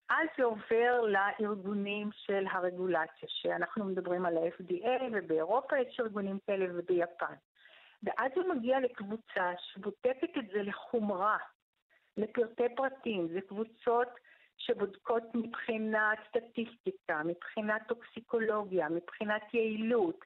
[0.09, 7.33] אז זה עובר לארגונים של הרגולציה, שאנחנו מדברים על ה-FDA ובאירופה יש ארגונים כאלה וביפן.
[8.03, 11.37] ואז זה מגיע לקבוצה שבודקת את זה לחומרה,
[12.17, 13.27] לפרטי פרטים.
[13.27, 14.07] זה קבוצות
[14.57, 20.25] שבודקות מבחינת סטטיסטיקה, מבחינת טוקסיקולוגיה, מבחינת יעילות,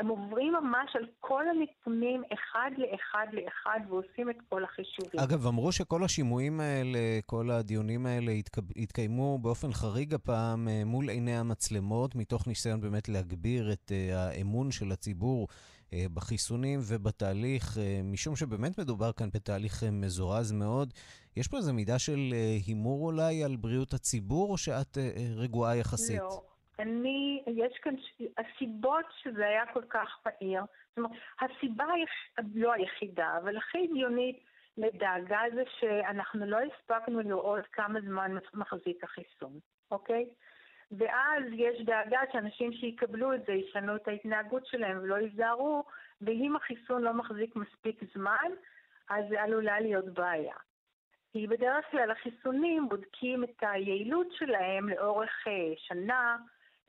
[0.00, 5.20] הם עוברים ממש על כל הנתונים אחד לאחד לאחד ועושים את כל החישובים.
[5.20, 8.32] אגב, אמרו שכל השימועים האלה, כל הדיונים האלה
[8.76, 14.70] התקיימו באופן חריג הפעם אה, מול עיני המצלמות, מתוך ניסיון באמת להגביר את אה, האמון
[14.70, 15.48] של הציבור
[15.92, 20.94] אה, בחיסונים ובתהליך, משום שבאמת מדובר כאן בתהליך מזורז מאוד.
[21.36, 22.34] יש פה איזו מידה של
[22.66, 24.98] הימור אולי על בריאות הציבור, או שאת
[25.36, 26.18] רגועה יחסית?
[26.18, 26.49] לא.
[26.80, 27.94] אני, יש כאן,
[28.38, 31.84] הסיבות שזה היה כל כך מהיר, זאת אומרת, הסיבה
[32.54, 34.44] לא היחידה, אבל הכי הגיונית
[34.76, 39.58] לדאגה זה שאנחנו לא הספקנו לראות כמה זמן מחזיק החיסון,
[39.90, 40.26] אוקיי?
[40.92, 45.84] ואז יש דאגה שאנשים שיקבלו את זה ישנו את ההתנהגות שלהם ולא ייזהרו,
[46.20, 48.50] ואם החיסון לא מחזיק מספיק זמן,
[49.08, 50.56] אז זה עלולה להיות בעיה.
[51.32, 56.36] כי בדרך כלל החיסונים בודקים את היעילות שלהם לאורך אה, שנה,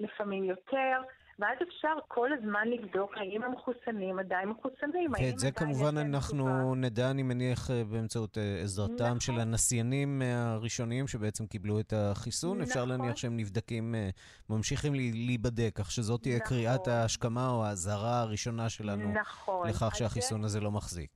[0.02, 1.02] לפעמים יותר,
[1.40, 5.14] ואז אפשר כל הזמן לבדוק האם המחוסנים עדיין מחוסנים.
[5.18, 6.76] כן, זה כמובן אנחנו תגובה.
[6.76, 9.20] נדע, אני מניח, אה, באמצעות אה, עזרתם נכון.
[9.20, 12.52] של הנסיינים הראשוניים שבעצם קיבלו את החיסון.
[12.52, 12.62] נכון.
[12.62, 14.10] אפשר להניח שהם נבדקים, אה,
[14.50, 16.48] ממשיכים להיבדק, כך שזאת תהיה נכון.
[16.48, 19.68] קריאת ההשכמה או האזהרה הראשונה שלנו נכון.
[19.70, 21.12] לכך שהחיסון הזה לא מחזיק.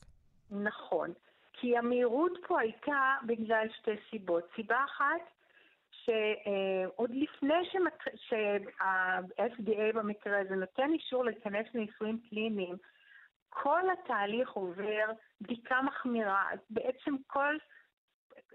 [0.52, 1.14] נכון.
[1.54, 4.44] כי המהירות פה הייתה בגלל שתי סיבות.
[4.56, 5.35] סיבה אחת,
[6.06, 7.54] שעוד לפני
[8.16, 12.76] שה-FDA במקרה הזה נותן אישור להיכנס לניסויים קליניים,
[13.50, 15.06] כל התהליך עובר
[15.42, 16.46] בדיקה מחמירה.
[16.70, 17.58] בעצם כל,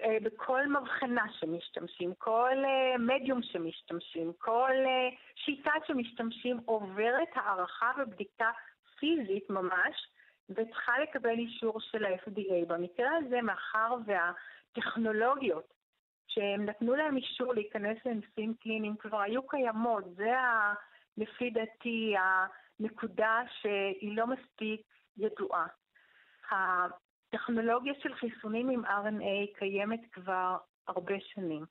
[0.00, 2.56] אה, בכל מבחנה שמשתמשים, כל
[2.98, 4.72] מדיום שמשתמשים, כל
[5.34, 8.50] שיטה שמשתמשים עוברת הערכה ובדיקה
[8.98, 10.08] פיזית ממש,
[10.50, 12.66] וצריכה לקבל אישור של ה-FDA.
[12.66, 15.79] במקרה הזה, מאחר והטכנולוגיות
[16.34, 20.74] שהם נתנו להם אישור להיכנס לניסויים קליניים כבר היו קיימות, זה ה,
[21.16, 24.80] לפי דעתי הנקודה שהיא לא מספיק
[25.16, 25.66] ידועה.
[26.50, 30.56] הטכנולוגיה של חיסונים עם RNA קיימת כבר
[30.88, 31.64] הרבה שנים.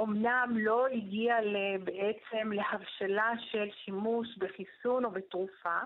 [0.00, 1.38] אמנם לא הגיעה
[1.84, 5.78] בעצם להבשלה של שימוש בחיסון או בתרופה,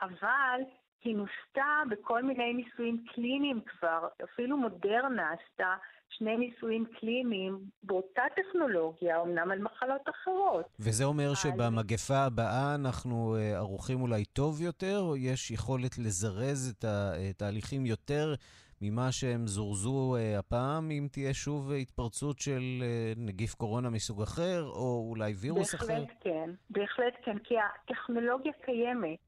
[0.00, 0.60] אבל
[1.04, 5.76] היא נוסתה בכל מיני ניסויים קליניים כבר, אפילו מודרנה עשתה
[6.08, 10.66] שני ניסויים קליניים באותה טכנולוגיה, אמנם על מחלות אחרות.
[10.80, 16.84] וזה אומר שבמגפה הבאה אנחנו אה, ערוכים אולי טוב יותר, או יש יכולת לזרז את
[16.84, 18.34] התהליכים יותר
[18.82, 24.64] ממה שהם זורזו אה, הפעם, אם תהיה שוב התפרצות של אה, נגיף קורונה מסוג אחר,
[24.64, 26.00] או אולי וירוס בהחלט אחר?
[26.00, 29.18] בהחלט כן, בהחלט כן, כי הטכנולוגיה קיימת,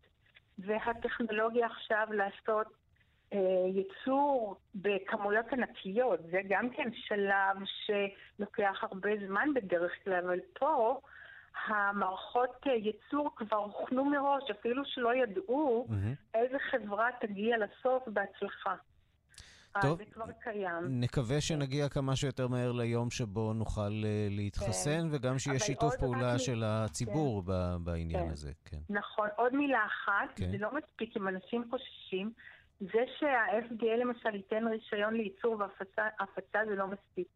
[0.58, 2.66] והטכנולוגיה עכשיו לעשות
[3.74, 11.00] ייצור בכמויות ענקיות, זה גם כן שלב שלוקח הרבה זמן בדרך כלל, אבל פה
[11.66, 16.34] המערכות אה, ייצור כבר הוכנו מראש, אפילו שלא ידעו mm-hmm.
[16.34, 18.74] איזה חברה תגיע לסוף בהצלחה.
[19.76, 21.00] אה, טוב, זה כבר קיים.
[21.00, 25.06] נקווה שנגיע כמה שיותר מהר ליום שבו נוכל uh, להתחסן, כן.
[25.10, 26.38] וגם שיהיה שיתוף פעולה.
[26.38, 27.84] של הציבור כן.
[27.84, 28.32] בעניין כן.
[28.32, 28.52] הזה.
[28.64, 28.76] כן.
[28.90, 29.28] נכון.
[29.36, 30.50] עוד מילה אחת, כן.
[30.50, 32.32] זה לא מספיק אם אנשים חוששים.
[32.80, 37.28] זה שה-FDA למשל ייתן רישיון לייצור והפצה זה לא מספיק.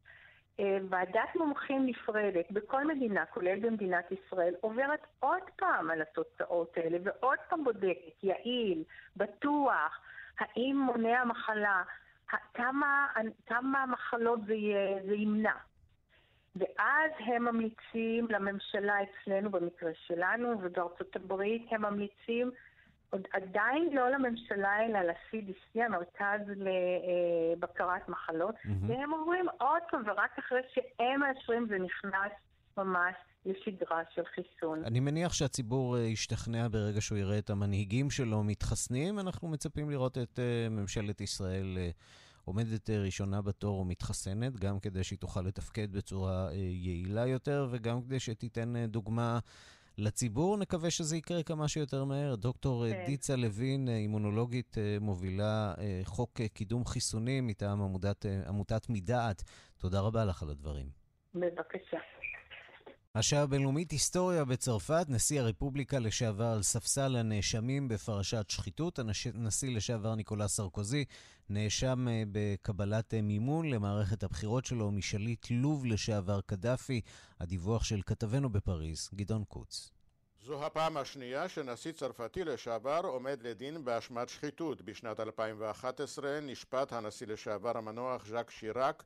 [0.60, 6.98] אה, ועדת מומחים נפרדת בכל מדינה, כולל במדינת ישראל, עוברת עוד פעם על התוצאות האלה
[7.02, 8.84] ועוד פעם בודקת, יעיל,
[9.16, 10.00] בטוח,
[10.38, 11.82] האם מונע מחלה,
[12.54, 13.08] כמה,
[13.46, 14.54] כמה מחלות זה,
[15.06, 15.54] זה ימנע.
[16.56, 22.50] ואז הם ממליצים לממשלה אצלנו, במקרה שלנו, ובארצות הברית הם ממליצים
[23.12, 28.86] עוד עדיין לא לממשלה, אלא ל-CDC, המרכז לבקרת מחלות, mm-hmm.
[28.88, 32.32] והם אומרים עוד פעם, ורק אחרי שהם מאשרים זה נכנס
[32.76, 33.14] ממש
[33.46, 34.84] לשגרה של חיסון.
[34.84, 39.18] אני מניח שהציבור אה, ישתכנע ברגע שהוא יראה את המנהיגים שלו מתחסנים.
[39.18, 41.94] אנחנו מצפים לראות את uh, ממשלת ישראל uh,
[42.44, 48.86] עומדת ראשונה בתור ומתחסנת, גם כדי שהיא תוכל לתפקד בצורה יעילה יותר, וגם כדי שתיתן
[48.86, 49.38] דוגמה...
[49.98, 50.56] לציבור.
[50.56, 52.34] נקווה שזה יקרה כמה שיותר מהר.
[52.34, 53.04] דוקטור כן.
[53.06, 55.74] דיצה לוין, אימונולוגית מובילה
[56.04, 59.42] חוק קידום חיסונים מטעם עמודת, עמותת מדעת.
[59.78, 60.86] תודה רבה לך על הדברים.
[61.34, 61.98] בבקשה.
[63.14, 70.48] השעה הבינלאומית היסטוריה בצרפת, נשיא הרפובליקה לשעבר על ספסל הנאשמים בפרשת שחיתות, הנשיא לשעבר ניקולא
[70.48, 71.04] סרקוזי
[71.48, 77.00] נאשם אה, בקבלת אה, מימון למערכת הבחירות שלו משליט לוב לשעבר קדאפי.
[77.40, 79.90] הדיווח של כתבנו בפריז, גדעון קוץ.
[80.44, 84.82] זו הפעם השנייה שנשיא צרפתי לשעבר עומד לדין באשמת שחיתות.
[84.82, 89.04] בשנת 2011 נשפט הנשיא לשעבר המנוח ז'אק שיראק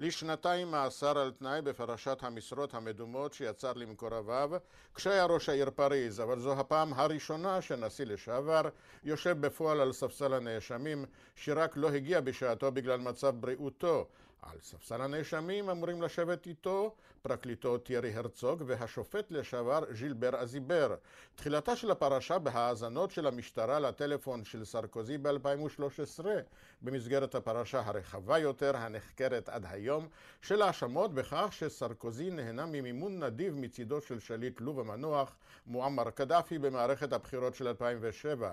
[0.00, 4.50] לשנתיים מאסר על תנאי בפרשת המשרות המדומות שיצר למקורביו.
[4.94, 8.62] כשהיה ראש העיר פריז, אבל זו הפעם הראשונה שנשיא לשעבר
[9.04, 11.04] יושב בפועל על ספסל הנאשמים
[11.36, 14.06] שרק לא הגיע בשעתו בגלל מצב בריאותו
[14.42, 20.94] על ספסל הנאשמים אמורים לשבת איתו פרקליטו טיירי הרצוג והשופט לשעבר ז'ילבר אזיבר.
[21.34, 26.24] תחילתה של הפרשה בהאזנות של המשטרה לטלפון של סרקוזי ב-2013
[26.82, 30.08] במסגרת הפרשה הרחבה יותר הנחקרת עד היום
[30.42, 37.12] של האשמות בכך שסרקוזי נהנה ממימון נדיב מצידו של שליט לוב המנוח מועמר קדאפי במערכת
[37.12, 38.52] הבחירות של 2007.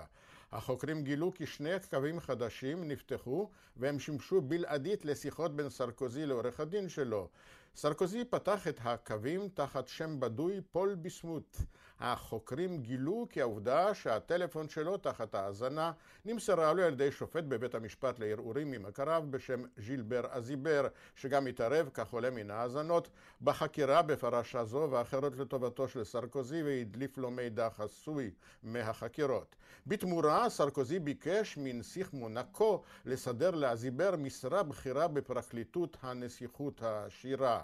[0.52, 6.88] החוקרים גילו כי שני קווים חדשים נפתחו והם שימשו בלעדית לשיחות בין סרקוזי לעורך הדין
[6.88, 7.28] שלו.
[7.76, 11.56] סרקוזי פתח את הקווים תחת שם בדוי פול ביסמוט.
[12.00, 15.92] החוקרים גילו כי העובדה שהטלפון שלו תחת האזנה
[16.24, 22.12] נמסרה לו על ידי שופט בבית המשפט לערעורים ממכריו בשם ז'ילבר אזיבר, שגם התערב, כך
[22.12, 23.08] עולה מן האזנות,
[23.42, 28.30] בחקירה בפרשה זו ואחרות לטובתו של סרקוזי והדליף לו מידע חסוי
[28.62, 29.56] מהחקירות.
[29.86, 37.62] בתמורה סרקוזי ביקש מנסיך מונקו לסדר לאזיבר משרה בכירה בפרקליטות הנסיכות העשירה.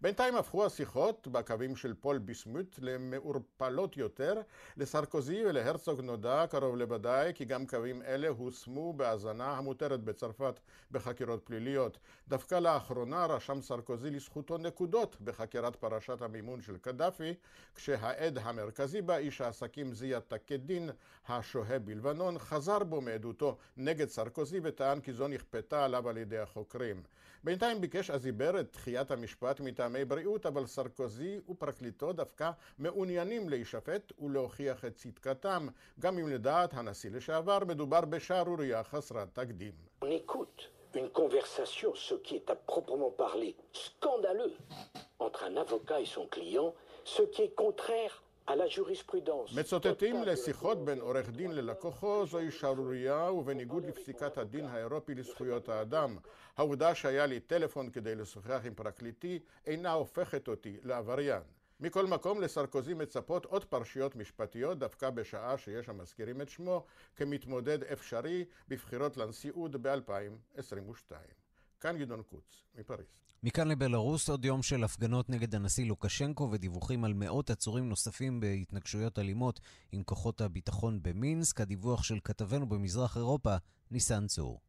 [0.00, 4.34] בינתיים הפכו השיחות בקווים של פול ביסמוט למעורפלות יותר.
[4.76, 10.60] לסרקוזי ולהרצוג נודע קרוב לוודאי כי גם קווים אלה הושמו בהאזנה המותרת בצרפת
[10.90, 11.98] בחקירות פליליות.
[12.28, 17.34] דווקא לאחרונה רשם סרקוזי לזכותו נקודות בחקירת פרשת המימון של קדאפי,
[17.74, 20.90] כשהעד המרכזי בה, איש העסקים זיאד תקדין,
[21.28, 27.02] השוהה בלבנון, חזר בו מעדותו נגד סרקוזי וטען כי זו נכפתה עליו על ידי החוקרים.
[27.44, 34.84] בינתיים ביקש אזיבר את דחיית המשפט מטעמי בריאות, אבל סרקוזי ופרקליטו דווקא מעוניינים להישפט ולהוכיח
[34.84, 35.66] את צדקתם,
[36.00, 39.72] גם אם לדעת הנשיא לשעבר מדובר בשערורייה חסרת תקדים.
[40.96, 44.56] une conversation, ce qui est à proprement parler scandaleux,
[45.18, 46.72] entre un avocat et son client,
[47.04, 48.23] ce qui est contraire
[49.56, 56.16] מצוטטים לשיחות בין עורך דין ללקוחו זוהי שערורייה ובניגוד לפסיקת הדין האירופי לזכויות האדם.
[56.56, 61.42] העובדה שהיה לי טלפון כדי לשוחח עם פרקליטי אינה הופכת אותי לעבריין.
[61.80, 66.84] מכל מקום לסרקוזי מצפות עוד פרשיות משפטיות דווקא בשעה שיש המזכירים את שמו
[67.16, 71.43] כמתמודד אפשרי בבחירות לנשיאות ב-2022.
[71.84, 73.06] כאן גדעון קוץ, מפריז.
[73.42, 79.18] מכאן לבלארוס עוד יום של הפגנות נגד הנשיא לוקשנקו ודיווחים על מאות עצורים נוספים בהתנגשויות
[79.18, 79.60] אלימות
[79.92, 81.60] עם כוחות הביטחון במינסק.
[81.60, 83.56] הדיווח של כתבנו במזרח אירופה,
[83.90, 84.60] ניסן צור.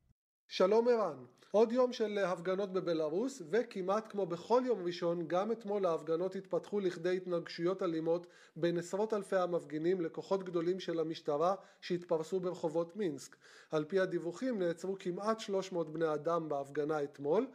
[0.47, 6.35] שלום ערן, עוד יום של הפגנות בבלארוס וכמעט כמו בכל יום ראשון גם אתמול ההפגנות
[6.35, 13.35] התפתחו לכדי התנגשויות אלימות בין עשרות אלפי המפגינים לכוחות גדולים של המשטרה שהתפרסו ברחובות מינסק.
[13.71, 17.47] על פי הדיווחים נעצרו כמעט 300 בני אדם בהפגנה אתמול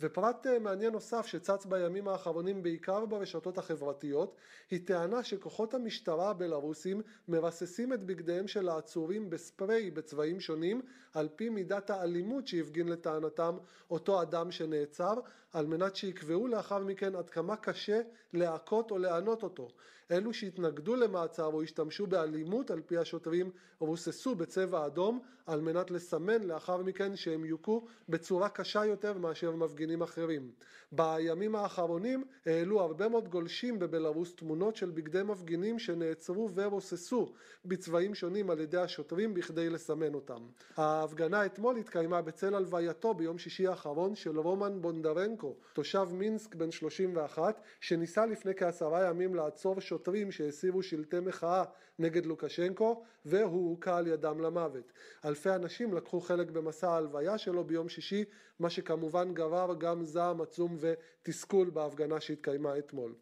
[0.00, 4.36] ופרט אה, מעניין נוסף שצץ בימים האחרונים בעיקר ברשתות החברתיות
[4.70, 10.82] היא טענה שכוחות המשטרה הבלארוסים מרססים את בגדיהם של העצורים בספרי בצבעים שונים
[11.14, 13.56] על פי מידת האלימות שהפגין לטענתם
[13.90, 15.14] אותו אדם שנעצר
[15.56, 18.00] על מנת שיקבעו לאחר מכן עד כמה קשה
[18.32, 19.68] להכות או לענות אותו.
[20.10, 26.42] אלו שהתנגדו למעצר או השתמשו באלימות על פי השוטרים רוססו בצבע אדום על מנת לסמן
[26.42, 30.50] לאחר מכן שהם יוכו בצורה קשה יותר מאשר מפגינים אחרים.
[30.92, 37.32] בימים האחרונים העלו הרבה מאוד גולשים בבלארוס תמונות של בגדי מפגינים שנעצרו ורוססו
[37.64, 40.46] בצבעים שונים על ידי השוטרים בכדי לסמן אותם.
[40.76, 47.60] ההפגנה אתמול התקיימה בצל הלווייתו ביום שישי האחרון של רומן בונדרנקו, תושב מינסק בן 31,
[47.80, 51.64] שניסה לפני כעשרה ימים לעצור שוטרים שהסירו שלטי מחאה
[51.98, 54.92] נגד לוקשנקו והוא הוכה על ידם למוות.
[55.24, 58.24] אלפי אנשים לקחו חלק במסע ההלוויה שלו ביום שישי,
[58.60, 63.14] מה שכמובן גרר גם זעם עצום ותסכול בהפגנה שהתקיימה אתמול.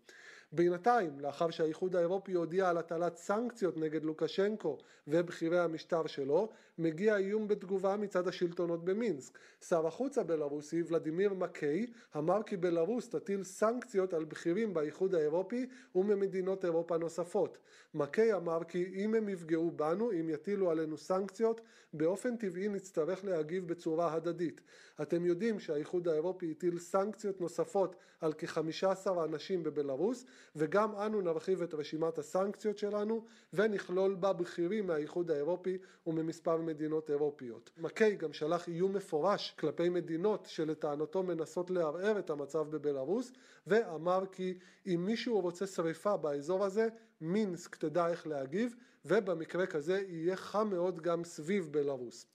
[0.55, 4.79] בינתיים, לאחר שהאיחוד האירופי הודיע על הטלת סנקציות נגד לוקשנקו
[5.09, 6.49] ובכירי המשטר שלו,
[6.79, 9.39] מגיע איום בתגובה מצד השלטונות במינסק.
[9.69, 11.87] שר החוץ הבלארוסי ולדימיר מקיי
[12.17, 17.59] אמר כי בלארוס תטיל סנקציות על בכירים באיחוד האירופי וממדינות אירופה נוספות.
[17.95, 21.61] מקיי אמר כי אם הם יפגעו בנו, אם יטילו עלינו סנקציות,
[21.93, 24.61] באופן טבעי נצטרך להגיב בצורה הדדית.
[25.03, 30.25] אתם יודעים שהאיחוד האירופי הטיל סנקציות נוספות על כ-15 אנשים בבלארוס
[30.57, 37.71] וגם אנו נרחיב את רשימת הסנקציות שלנו ונכלול בה בכירים מהאיחוד האירופי וממספר מדינות אירופיות.
[37.79, 43.33] מקיי גם שלח איום מפורש כלפי מדינות שלטענתו מנסות לערער את המצב בבלארוס
[43.67, 46.89] ואמר כי אם מישהו רוצה שריפה באזור הזה
[47.21, 48.75] מינסק תדע איך להגיב
[49.05, 52.27] ובמקרה כזה יהיה חם מאוד גם סביב בלארוס.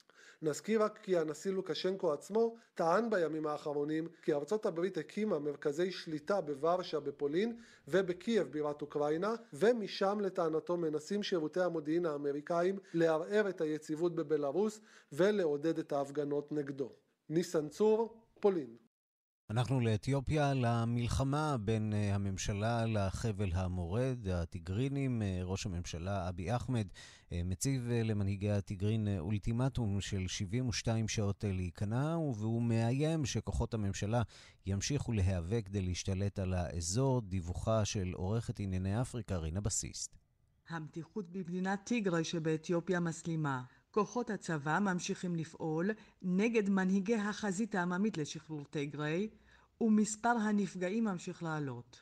[0.42, 6.40] נזכיר רק כי הנשיא לוקשנקו עצמו טען בימים האחרונים כי ארצות הברית הקימה מרכזי שליטה
[6.40, 7.56] בוורשה בפולין
[7.88, 14.80] ובקייב בירת אוקראינה ומשם לטענתו מנסים שירותי המודיעין האמריקאים לערער את היציבות בבלארוס
[15.12, 16.92] ולעודד את ההפגנות נגדו.
[17.28, 18.76] ניסן צור, פולין
[19.50, 25.22] אנחנו לאתיופיה, למלחמה בין אה, הממשלה לחבל המורד, הטיגרינים.
[25.22, 26.88] אה, ראש הממשלה אבי אחמד
[27.32, 34.22] אה, מציב למנהיגי הטיגרין אולטימטום של 72 שעות להיכנע, והוא מאיים שכוחות הממשלה
[34.66, 37.20] ימשיכו להיאבק כדי להשתלט על האזור.
[37.20, 40.16] דיווחה של עורכת ענייני אפריקה, רינה בסיסט.
[40.68, 43.62] המתיחות במדינת טיגרי שבאתיופיה מסלימה.
[43.90, 45.90] כוחות הצבא ממשיכים לפעול
[46.22, 49.28] נגד מנהיגי החזית העממית לשחרור טיגרי,
[49.80, 52.00] ומספר הנפגעים ממשיך לעלות.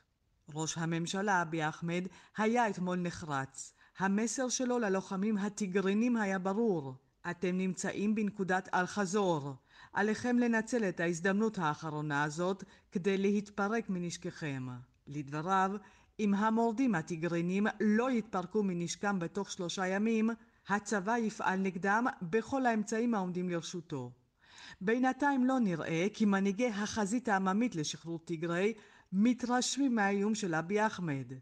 [0.54, 3.72] ראש הממשלה אבי אחמד היה אתמול נחרץ.
[3.98, 6.94] המסר שלו ללוחמים הטיגרינים היה ברור.
[7.30, 9.54] אתם נמצאים בנקודת אל-חזור.
[9.92, 14.66] עליכם לנצל את ההזדמנות האחרונה הזאת כדי להתפרק מנשקכם.
[15.06, 15.70] לדבריו,
[16.20, 20.30] אם המורדים הטיגרינים לא יתפרקו מנשקם בתוך שלושה ימים,
[20.68, 24.10] הצבא יפעל נגדם בכל האמצעים העומדים לרשותו.
[24.80, 28.74] בינתיים לא נראה כי מנהיגי החזית העממית לשחרור טיגרי
[29.12, 31.32] מתרשמים מהאיום של אבי אחמד.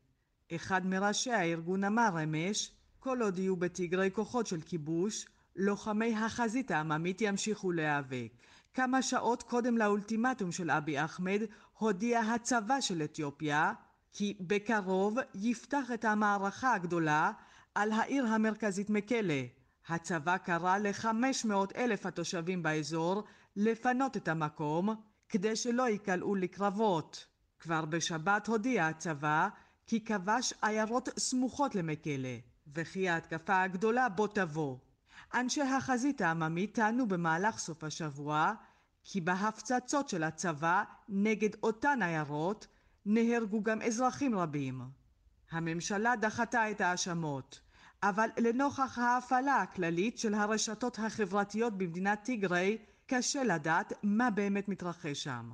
[0.54, 7.20] אחד מראשי הארגון אמר אמש, כל עוד יהיו בטיגרי כוחות של כיבוש, לוחמי החזית העממית
[7.20, 8.28] ימשיכו להיאבק.
[8.74, 11.40] כמה שעות קודם לאולטימטום של אבי אחמד
[11.78, 13.72] הודיע הצבא של אתיופיה
[14.12, 17.32] כי בקרוב יפתח את המערכה הגדולה
[17.76, 19.42] על העיר המרכזית מקלה.
[19.88, 23.24] הצבא קרא ל-500 אלף התושבים באזור
[23.56, 24.94] לפנות את המקום
[25.28, 27.26] כדי שלא ייקלעו לקרבות.
[27.60, 29.48] כבר בשבת הודיע הצבא
[29.86, 32.36] כי כבש עיירות סמוכות למקלה,
[32.74, 34.76] וכי ההתקפה הגדולה בו תבוא.
[35.34, 38.52] אנשי החזית העממית טענו במהלך סוף השבוע
[39.04, 42.66] כי בהפצצות של הצבא נגד אותן עיירות
[43.06, 44.82] נהרגו גם אזרחים רבים.
[45.50, 47.65] הממשלה דחתה את ההאשמות,
[48.08, 55.50] אבל לנוכח ההפעלה הכללית של הרשתות החברתיות במדינת טיגריי קשה לדעת מה באמת מתרחש שם.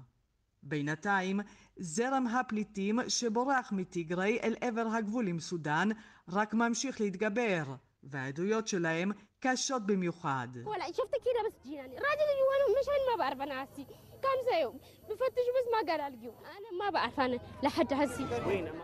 [0.62, 1.40] בינתיים
[1.76, 5.88] זרם הפליטים שבורח מטיגריי אל עבר הגבול עם סודאן
[6.28, 10.48] רק ממשיך להתגבר והעדויות שלהם קשות במיוחד.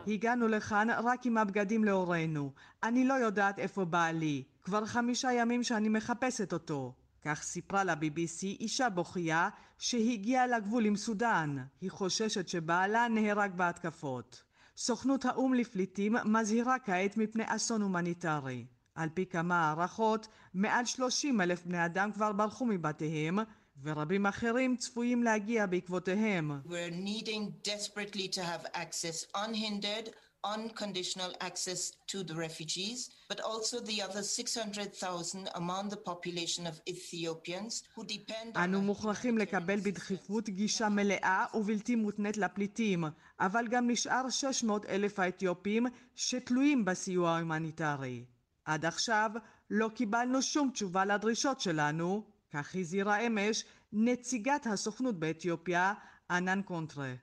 [0.06, 2.52] הגענו לכאן רק עם הבגדים להורינו.
[2.82, 4.44] אני לא יודעת איפה בעלי.
[4.62, 6.92] כבר חמישה ימים שאני מחפשת אותו.
[7.24, 11.56] כך סיפרה ל-BBC אישה בוכייה שהגיעה לגבול עם סודאן.
[11.80, 14.42] היא חוששת שבעלה נהרג בהתקפות.
[14.76, 18.66] סוכנות האו"ם לפליטים מזהירה כעת מפני אסון הומניטרי.
[18.94, 23.38] על פי כמה הערכות, מעל 30 אלף בני אדם כבר ברחו מבתיהם,
[23.82, 26.60] ורבים אחרים צפויים להגיע בעקבותיהם.
[26.66, 30.10] We're needing desperately to have access unhindered
[30.44, 37.82] unconditional access to the refugees, but also the other 600,000 among the population of Ethiopians
[37.94, 38.64] who depend on...
[38.64, 43.04] אנו מוכרחים לקבל בדחיפות גישה מלאה ובלתי מותנית לפליטים,
[43.40, 48.24] אבל גם נשאר 600 אלף האתיופים שתלויים בסיוע ההומניטרי.
[48.64, 49.30] עד עכשיו
[49.70, 55.94] לא קיבלנו שום תשובה לדרישות שלנו, כך הזהירה אמש נציגת הסוכנות באתיופיה,
[56.30, 57.14] ענן קונטרה.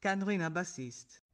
[0.00, 1.25] כאן רינה בסיסט.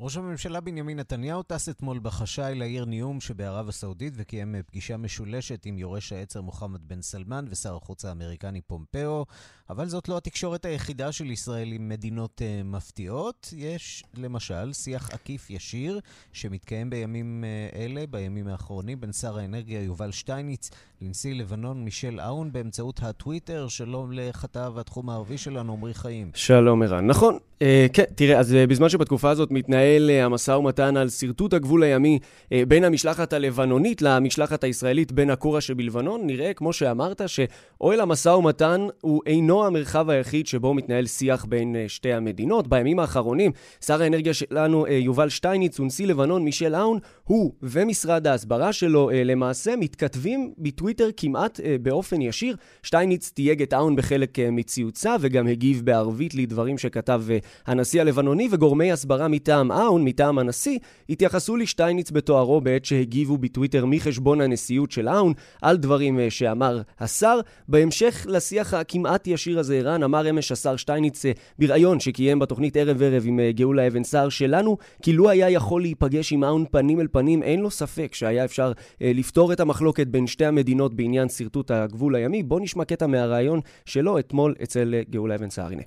[0.00, 5.78] ראש הממשלה בנימין נתניהו טס אתמול בחשאי לעיר ניום שבערב הסעודית וקיים פגישה משולשת עם
[5.78, 9.26] יורש העצר מוחמד בן סלמן ושר החוץ האמריקני פומפאו,
[9.70, 13.54] אבל זאת לא התקשורת היחידה של ישראל עם מדינות uh, מפתיעות.
[13.56, 16.00] יש למשל שיח עקיף ישיר
[16.32, 20.70] שמתקיים בימים uh, אלה, בימים האחרונים, בין שר האנרגיה יובל שטייניץ
[21.00, 23.68] לנשיא לבנון מישל אאון באמצעות הטוויטר.
[23.68, 26.30] שלום לכתב התחום הערבי שלנו, עמרי חיים.
[26.34, 27.06] שלום ערן.
[27.06, 31.54] נכון, אה, כן, תראה, אז אה, בזמן שבתקופה הזאת מתנהל אה, המשא ומתן על שרטוט
[31.54, 32.18] הגבול הימי
[32.52, 38.86] אה, בין המשלחת הלבנונית למשלחת הישראלית בין הקורה שבלבנון, נראה, כמו שאמרת, שאוהל המשא ומתן
[39.00, 42.68] הוא אינו המרחב היחיד שבו מתנהל שיח בין אה, שתי המדינות.
[42.68, 43.52] בימים האחרונים,
[43.86, 50.52] שר האנרגיה שלנו, יובל שטייניץ, ונשיא לבנון מישל אאון, הוא ומשרד ההסברה שלו למעשה מתכתבים
[50.58, 52.56] בטוויטר כמעט באופן ישיר.
[52.82, 57.22] שטייניץ תייג את אאון בחלק מציוציו וגם הגיב בערבית לדברים שכתב
[57.66, 64.40] הנשיא הלבנוני וגורמי הסברה מטעם אאון, מטעם הנשיא, התייחסו לשטייניץ בתוארו בעת שהגיבו בטוויטר מחשבון
[64.40, 67.40] הנשיאות של אאון על דברים אה, שאמר השר.
[67.68, 73.02] בהמשך לשיח הכמעט ישיר הזה, ערן, אמר אמש השר שטייניץ אה, בריאיון שקיים בתוכנית ערב
[73.02, 77.00] ערב עם אה, גאולה אבן סער שלנו, כי לו היה יכול להיפגש עם אאון פנים
[77.00, 81.70] אל פנים, אין לו ספק שהיה אפשר לפתור את המחלוקת בין שתי המדינות בעניין שרטוט
[81.70, 82.42] הגבול הימי.
[82.42, 85.66] בוא נשמע קטע מהריאיון שלו אתמול אצל גאולה אבן סער.
[85.66, 85.82] הנה.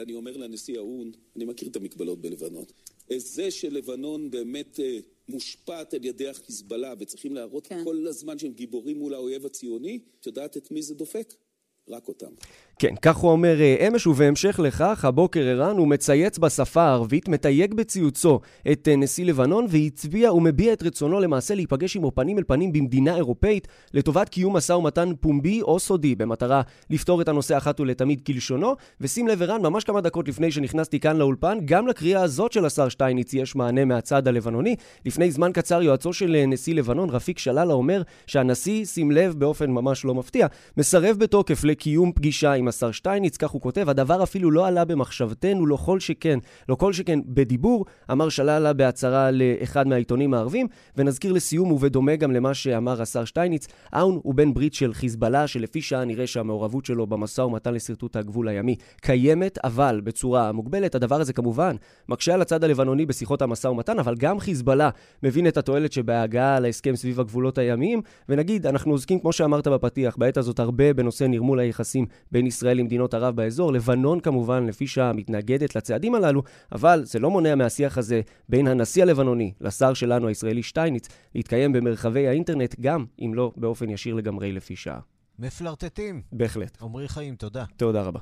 [0.00, 2.64] אני אומר לנשיא האו"ם, אני מכיר את המגבלות בלבנון.
[3.18, 4.98] זה שלבנון באמת אה,
[5.28, 7.84] מושפעת על ידי החיזבאללה וצריכים להראות כן.
[7.84, 11.34] כל הזמן שהם גיבורים מול האויב הציוני, את יודעת את מי זה דופק?
[11.88, 12.32] רק אותם.
[12.80, 17.74] כן, כך הוא אומר אה, אמש, ובהמשך לכך, הבוקר ערן, הוא מצייץ בשפה הערבית, מתייג
[17.74, 18.40] בציוצו
[18.72, 23.16] את אה, נשיא לבנון, והצביע ומביע את רצונו למעשה להיפגש עמו פנים אל פנים במדינה
[23.16, 28.74] אירופאית, לטובת קיום משא ומתן פומבי או סודי, במטרה לפתור את הנושא אחת ולתמיד כלשונו.
[29.00, 32.88] ושים לב ערן, ממש כמה דקות לפני שנכנסתי כאן לאולפן, גם לקריאה הזאת של השר
[32.88, 34.76] שטייניץ יש מענה מהצד הלבנוני.
[35.06, 39.70] לפני זמן קצר יועצו של אה, נשיא לבנון, רפיק שללה, אומר שהנשיא, שים לב באופן
[39.70, 44.50] ממש לא מפתיע, מסרב בתוקף לקיום פגישה עם השר שטייניץ, כך הוא כותב, הדבר אפילו
[44.50, 50.34] לא עלה במחשבתנו, לא כל שכן, לא כל שכן בדיבור, אמר שללה בהצהרה לאחד מהעיתונים
[50.34, 50.66] הערבים,
[50.96, 53.66] ונזכיר לסיום, ובדומה גם למה שאמר השר שטייניץ,
[53.96, 58.48] אאון הוא בן ברית של חיזבאללה, שלפי שעה נראה שהמעורבות שלו במשא ומתן לשרטוט הגבול
[58.48, 60.94] הימי קיימת, אבל בצורה מוגבלת.
[60.94, 61.76] הדבר הזה כמובן
[62.08, 64.90] מקשה על הצד הלבנוני בשיחות המשא ומתן, אבל גם חיזבאללה
[65.22, 70.36] מבין את התועלת שבהגעה להסכם סביב הגבולות הימיים, ונגיד, אנחנו עוסקים, כמו שאמרת בפתיח, בעת
[70.36, 73.72] הזאת הרבה בנושא נרמול היחסים בין ישראל למדינות ערב באזור.
[73.72, 76.42] לבנון כמובן, לפי שעה, מתנגדת לצעדים הללו,
[76.72, 82.28] אבל זה לא מונע מהשיח הזה בין הנשיא הלבנוני לשר שלנו, הישראלי שטייניץ, להתקיים במרחבי
[82.28, 85.00] האינטרנט, גם אם לא באופן ישיר לגמרי לפי שעה.
[85.38, 86.22] מפלרטטים.
[86.32, 86.82] בהחלט.
[86.82, 87.64] עמרי חיים, תודה.
[87.76, 88.20] תודה רבה.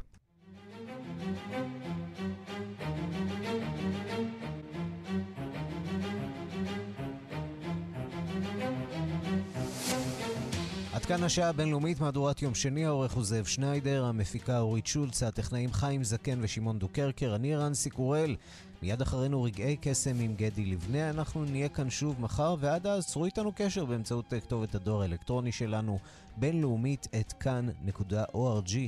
[11.09, 16.05] כאן השעה הבינלאומית, מהדורת יום שני, העורך הוא זאב שניידר, המפיקה אורית שולץ, הטכנאים חיים
[16.05, 18.37] זקן ושמעון דוקרקר, אני רנסי קורל.
[18.83, 23.25] מיד אחרינו רגעי קסם עם גדי לבנה, אנחנו נהיה כאן שוב מחר, ועד אז צרו
[23.25, 25.99] איתנו קשר באמצעות כתובת הדואר האלקטרוני שלנו,
[26.37, 28.85] בינלאומית את כאן.org.il.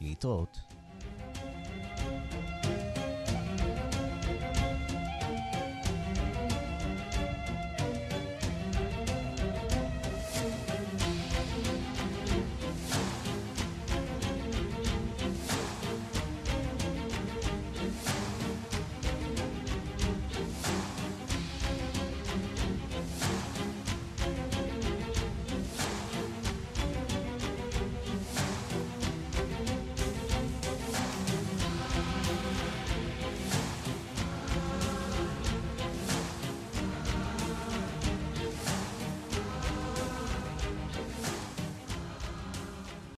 [0.00, 0.58] להתראות.